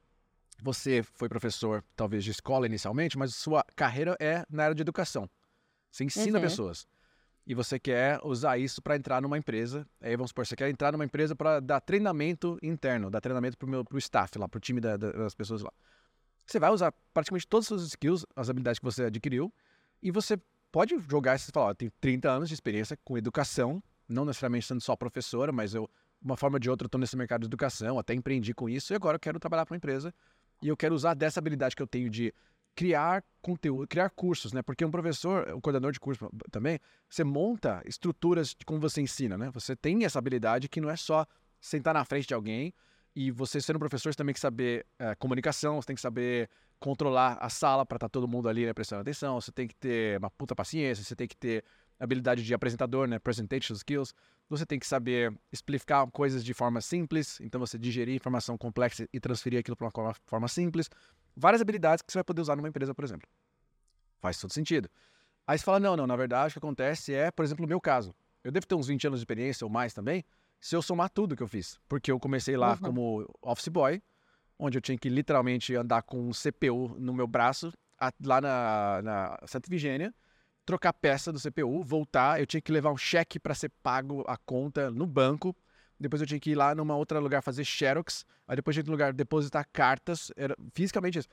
[0.63, 5.29] você foi professor, talvez de escola inicialmente, mas sua carreira é na área de educação.
[5.91, 6.45] Você ensina Uhum.
[6.45, 6.87] pessoas.
[7.47, 9.87] E você quer usar isso para entrar numa empresa.
[10.01, 13.97] Aí vamos supor, você quer entrar numa empresa para dar treinamento interno, dar treinamento para
[13.97, 15.73] o staff lá, para o time da- da- das pessoas lá.
[16.47, 19.53] Você vai usar praticamente todos os seus skills, as habilidades que você adquiriu,
[20.03, 20.39] e você
[20.71, 24.25] pode jogar isso e falar: ó, eu tenho 30 anos de experiência com educação, não
[24.25, 25.89] necessariamente sendo só professora, mas eu,
[26.23, 28.97] uma forma ou de outra, estou nesse mercado de educação, até empreendi com isso, e
[28.97, 30.15] agora eu quero trabalhar para uma empresa
[30.63, 32.33] e eu quero usar dessa habilidade que eu tenho de
[32.75, 34.63] criar conteúdo, criar cursos, né?
[34.63, 39.37] Porque um professor, um coordenador de curso também, você monta estruturas de como você ensina,
[39.37, 39.51] né?
[39.51, 41.27] Você tem essa habilidade que não é só
[41.61, 42.73] sentar na frente de alguém
[43.15, 46.49] e você sendo professor, você também tem que saber eh, comunicação, você tem que saber
[46.81, 49.75] controlar a sala para estar tá todo mundo ali né, prestando atenção, você tem que
[49.75, 51.65] ter uma puta paciência, você tem que ter
[51.99, 54.15] habilidade de apresentador, né, presentation skills,
[54.49, 59.21] você tem que saber explicar coisas de forma simples, então você digerir informação complexa e
[59.21, 60.91] transferir aquilo para uma forma simples.
[61.37, 63.29] Várias habilidades que você vai poder usar numa empresa, por exemplo.
[64.21, 64.91] Faz todo sentido.
[65.47, 67.81] Aí você fala, não, não, na verdade o que acontece é, por exemplo, no meu
[67.81, 68.15] caso.
[68.45, 70.25] Eu devo ter uns 20 anos de experiência ou mais também,
[70.61, 71.79] se eu somar tudo que eu fiz.
[71.89, 72.79] Porque eu comecei lá uhum.
[72.79, 74.03] como office boy,
[74.59, 77.73] onde eu tinha que literalmente andar com um CPU no meu braço,
[78.25, 80.15] lá na, na Santa Vigênia,
[80.65, 84.37] trocar peça do CPU, voltar, eu tinha que levar um cheque para ser pago a
[84.37, 85.57] conta no banco.
[85.99, 88.91] Depois eu tinha que ir lá numa outra lugar fazer xerox, aí depois tinha que
[88.91, 91.29] lugar depositar cartas, era fisicamente isso.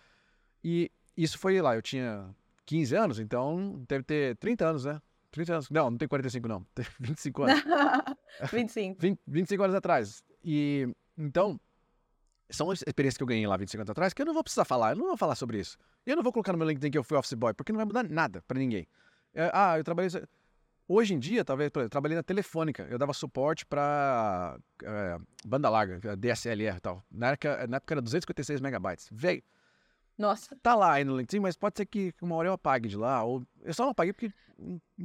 [0.64, 2.30] E isso foi lá, eu tinha
[2.66, 5.02] 15 anos, então deve ter 30 anos, né?
[5.32, 5.70] 30 anos.
[5.70, 7.64] Não, não tem 45 não, tem 25 anos.
[8.52, 9.02] 25.
[9.02, 10.24] 20, 25 anos atrás.
[10.44, 11.60] E então,
[12.50, 14.92] são experiências que eu ganhei lá 25 anos atrás que eu não vou precisar falar,
[14.92, 15.78] eu não vou falar sobre isso.
[16.06, 17.78] E eu não vou colocar no meu LinkedIn que eu fui office boy, porque não
[17.78, 18.88] vai mudar nada para ninguém.
[19.34, 20.10] É, ah, eu trabalhei.
[20.88, 22.88] Hoje em dia, talvez, eu trabalhei na Telefônica.
[22.90, 27.04] Eu dava suporte para é, banda larga, DSLR e tal.
[27.12, 29.08] Na época, na época era 256 megabytes.
[29.12, 29.44] Veio.
[30.18, 30.58] Nossa.
[30.62, 33.24] Tá lá aí no LinkedIn, mas pode ser que uma hora eu apague de lá.
[33.24, 34.34] Ou eu só não apaguei porque.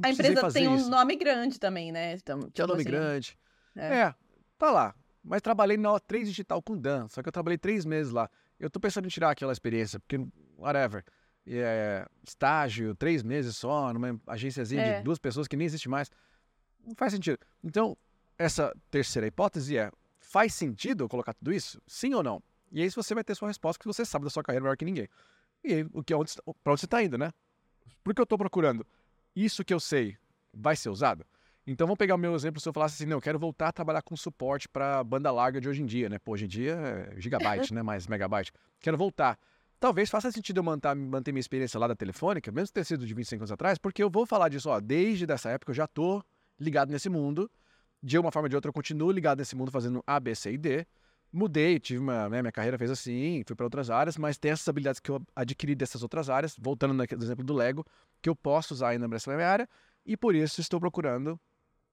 [0.03, 2.15] a empresa tem um nome grande também, né?
[2.15, 2.89] Então, tipo Tinha nome assim.
[2.89, 3.37] grande.
[3.75, 3.97] É.
[3.99, 4.15] é,
[4.57, 4.95] tá lá.
[5.23, 7.07] Mas trabalhei na O3 Digital com Dan.
[7.09, 8.29] Só que eu trabalhei três meses lá.
[8.59, 10.17] Eu tô pensando em tirar aquela experiência, porque,
[10.57, 11.03] whatever
[11.47, 14.97] é, estágio, três meses só, numa agênciazinha é.
[14.97, 16.09] de duas pessoas que nem existe mais.
[16.85, 17.39] Não faz sentido.
[17.63, 17.97] Então,
[18.37, 21.81] essa terceira hipótese é: faz sentido eu colocar tudo isso?
[21.87, 22.41] Sim ou não?
[22.71, 24.85] E aí você vai ter sua resposta que você sabe da sua carreira melhor que
[24.85, 25.07] ninguém.
[25.63, 26.33] E aí, o que é onde,
[26.63, 27.31] pra onde você está indo, né?
[28.03, 28.85] Porque eu estou procurando
[29.35, 30.17] isso que eu sei
[30.53, 31.25] vai ser usado?
[31.67, 33.71] Então vamos pegar o meu exemplo se eu falasse assim, não, eu quero voltar a
[33.71, 36.19] trabalhar com suporte para banda larga de hoje em dia, né?
[36.19, 37.81] Pô, hoje em dia é gigabyte, né?
[37.81, 38.51] Mais megabyte.
[38.79, 39.39] Quero voltar.
[39.85, 43.13] Talvez faça sentido eu manter, manter minha experiência lá da Telefônica, mesmo ter sido de
[43.13, 46.23] 25 anos atrás, porque eu vou falar disso, ó, desde dessa época eu já tô
[46.59, 47.47] ligado nesse mundo,
[48.01, 50.53] de uma forma ou de outra eu continuo ligado nesse mundo fazendo A, B, C
[50.53, 50.87] e D.
[51.31, 54.67] Mudei, tive uma, né, minha carreira fez assim, fui para outras áreas, mas tem essas
[54.67, 57.85] habilidades que eu adquiri dessas outras áreas, voltando no exemplo do Lego,
[58.23, 59.69] que eu posso usar ainda nessa minha área,
[60.03, 61.39] e por isso estou procurando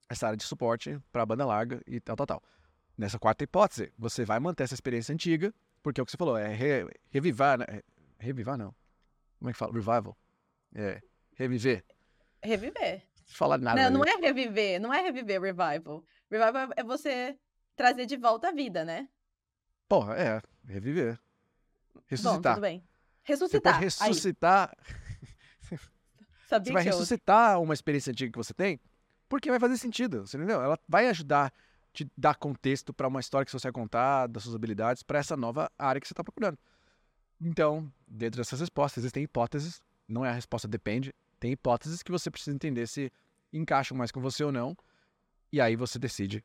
[0.09, 2.43] essa área de suporte para banda larga e tal, tal, tal.
[2.97, 5.53] Nessa quarta hipótese, você vai manter essa experiência antiga,
[5.83, 7.67] porque é o que você falou, é re, revivar, né?
[8.19, 8.75] Revivar não.
[9.39, 9.73] Como é que fala?
[9.73, 10.17] Revival.
[10.75, 11.03] É.
[11.35, 11.85] Reviver.
[12.43, 13.03] Reviver.
[13.27, 13.91] Falar nada.
[13.91, 16.05] Não, não é reviver, não é reviver revival.
[16.31, 17.37] Revival é você
[17.75, 19.09] trazer de volta a vida, né?
[19.89, 20.41] Porra, é.
[20.67, 21.19] Reviver.
[22.07, 22.41] Ressuscitar.
[22.41, 22.85] Bom, tudo bem.
[23.23, 23.75] Ressuscitar.
[23.75, 24.77] Você pode ressuscitar.
[26.49, 28.79] Sabia você vai ressuscitar uma experiência antiga que você tem,
[29.29, 30.61] porque vai fazer sentido, você entendeu?
[30.61, 31.53] Ela vai ajudar
[31.93, 35.37] te dar contexto para uma história que você vai contar, das suas habilidades, para essa
[35.37, 36.59] nova área que você está procurando.
[37.41, 42.31] Então, dentro dessas respostas, existem hipóteses, não é a resposta depende, tem hipóteses que você
[42.31, 43.13] precisa entender se
[43.53, 44.77] encaixam mais com você ou não,
[45.53, 46.45] e aí você decide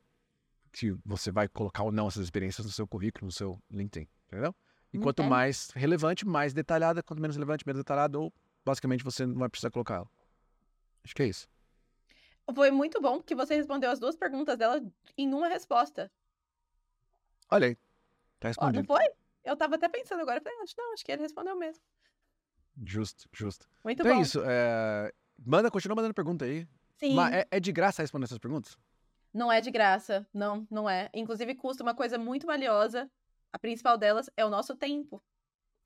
[0.72, 4.54] se você vai colocar ou não essas experiências no seu currículo, no seu LinkedIn, entendeu?
[4.92, 8.32] E quanto mais relevante, mais detalhada, quanto menos relevante, menos detalhada, ou
[8.64, 10.06] basicamente você não vai precisar colocá-la.
[11.04, 11.48] Acho que é isso.
[12.54, 14.82] Foi muito bom porque você respondeu as duas perguntas dela
[15.16, 16.10] em uma resposta.
[17.50, 17.76] Olha aí.
[18.40, 18.78] Tá respondido.
[18.78, 19.12] Ó, não foi?
[19.44, 20.40] Eu tava até pensando agora.
[20.40, 21.82] Falei, não, acho que ele respondeu mesmo.
[22.84, 23.68] Justo, justo.
[23.84, 24.18] Muito então bom.
[24.18, 24.42] é isso.
[24.44, 25.12] É...
[25.44, 26.66] Manda, continua mandando pergunta aí.
[26.96, 27.14] Sim.
[27.14, 28.76] Mas é, é de graça responder essas perguntas?
[29.32, 30.26] Não é de graça.
[30.32, 31.10] Não, não é.
[31.14, 33.10] Inclusive, custa uma coisa muito valiosa.
[33.52, 35.22] A principal delas é o nosso tempo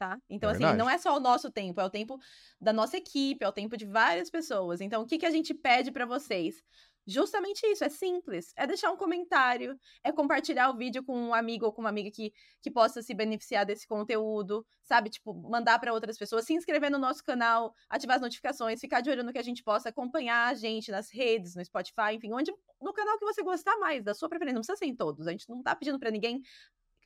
[0.02, 0.18] tá?
[0.28, 0.78] Então, é assim, verdade.
[0.78, 2.18] não é só o nosso tempo, é o tempo
[2.60, 4.80] da nossa equipe, é o tempo de várias pessoas.
[4.80, 6.60] Então, o que, que a gente pede para vocês?
[7.06, 8.52] Justamente isso, é simples.
[8.56, 12.10] É deixar um comentário, é compartilhar o vídeo com um amigo ou com uma amiga
[12.10, 15.08] que, que possa se beneficiar desse conteúdo, sabe?
[15.08, 19.10] Tipo, mandar para outras pessoas, se inscrever no nosso canal, ativar as notificações, ficar de
[19.10, 22.52] olho no que a gente possa acompanhar a gente nas redes, no Spotify, enfim, onde
[22.80, 24.54] no canal que você gostar mais, da sua preferência.
[24.54, 25.28] Não precisa ser em todos.
[25.28, 26.42] A gente não tá pedindo para ninguém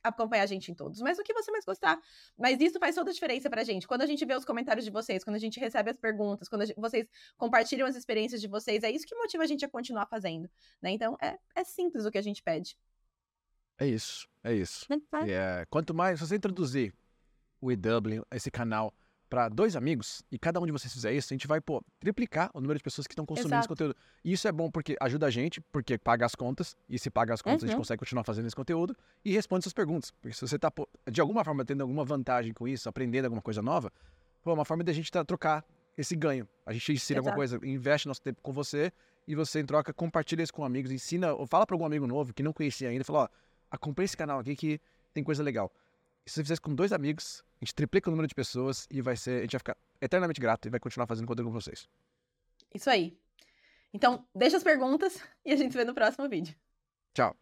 [0.03, 1.99] acompanhar a gente em todos, mas o que você mais gostar.
[2.37, 3.87] Mas isso faz toda a diferença pra gente.
[3.87, 6.65] Quando a gente vê os comentários de vocês, quando a gente recebe as perguntas, quando
[6.65, 10.05] gente, vocês compartilham as experiências de vocês, é isso que motiva a gente a continuar
[10.05, 10.49] fazendo,
[10.81, 10.91] né?
[10.91, 12.77] Então, é, é simples o que a gente pede.
[13.77, 14.85] É isso, é isso.
[15.27, 16.93] É, quanto mais você introduzir
[17.61, 18.93] o EW, esse canal,
[19.29, 22.49] para dois amigos, e cada um de vocês fizer isso, a gente vai, pô, triplicar
[22.53, 23.61] o número de pessoas que estão consumindo Exato.
[23.61, 23.95] esse conteúdo.
[24.23, 27.33] E isso é bom porque ajuda a gente, porque paga as contas, e se paga
[27.33, 27.65] as contas, uhum.
[27.65, 27.81] a gente uhum.
[27.81, 30.11] consegue continuar fazendo esse conteúdo e responde suas perguntas.
[30.11, 30.71] Porque se você está,
[31.11, 33.91] de alguma forma, tendo alguma vantagem com isso, aprendendo alguma coisa nova,
[34.43, 35.65] pô, é uma forma de a gente tá, trocar
[35.97, 36.47] esse ganho.
[36.65, 37.29] A gente ensina Exato.
[37.29, 38.91] alguma coisa, investe nosso tempo com você,
[39.27, 42.33] e você, em troca, compartilha isso com amigos, ensina, ou fala para algum amigo novo
[42.33, 43.27] que não conhecia ainda, fala, ó,
[43.69, 44.79] acompanha esse canal aqui que
[45.13, 45.69] tem coisa legal.
[46.27, 49.01] E se você fizer com dois amigos, a gente triplica o número de pessoas e
[49.01, 51.87] vai ser, a gente vai ficar eternamente grato e vai continuar fazendo conteúdo com vocês.
[52.75, 53.17] Isso aí.
[53.93, 56.53] Então, deixa as perguntas e a gente se vê no próximo vídeo.
[57.13, 57.33] Tchau.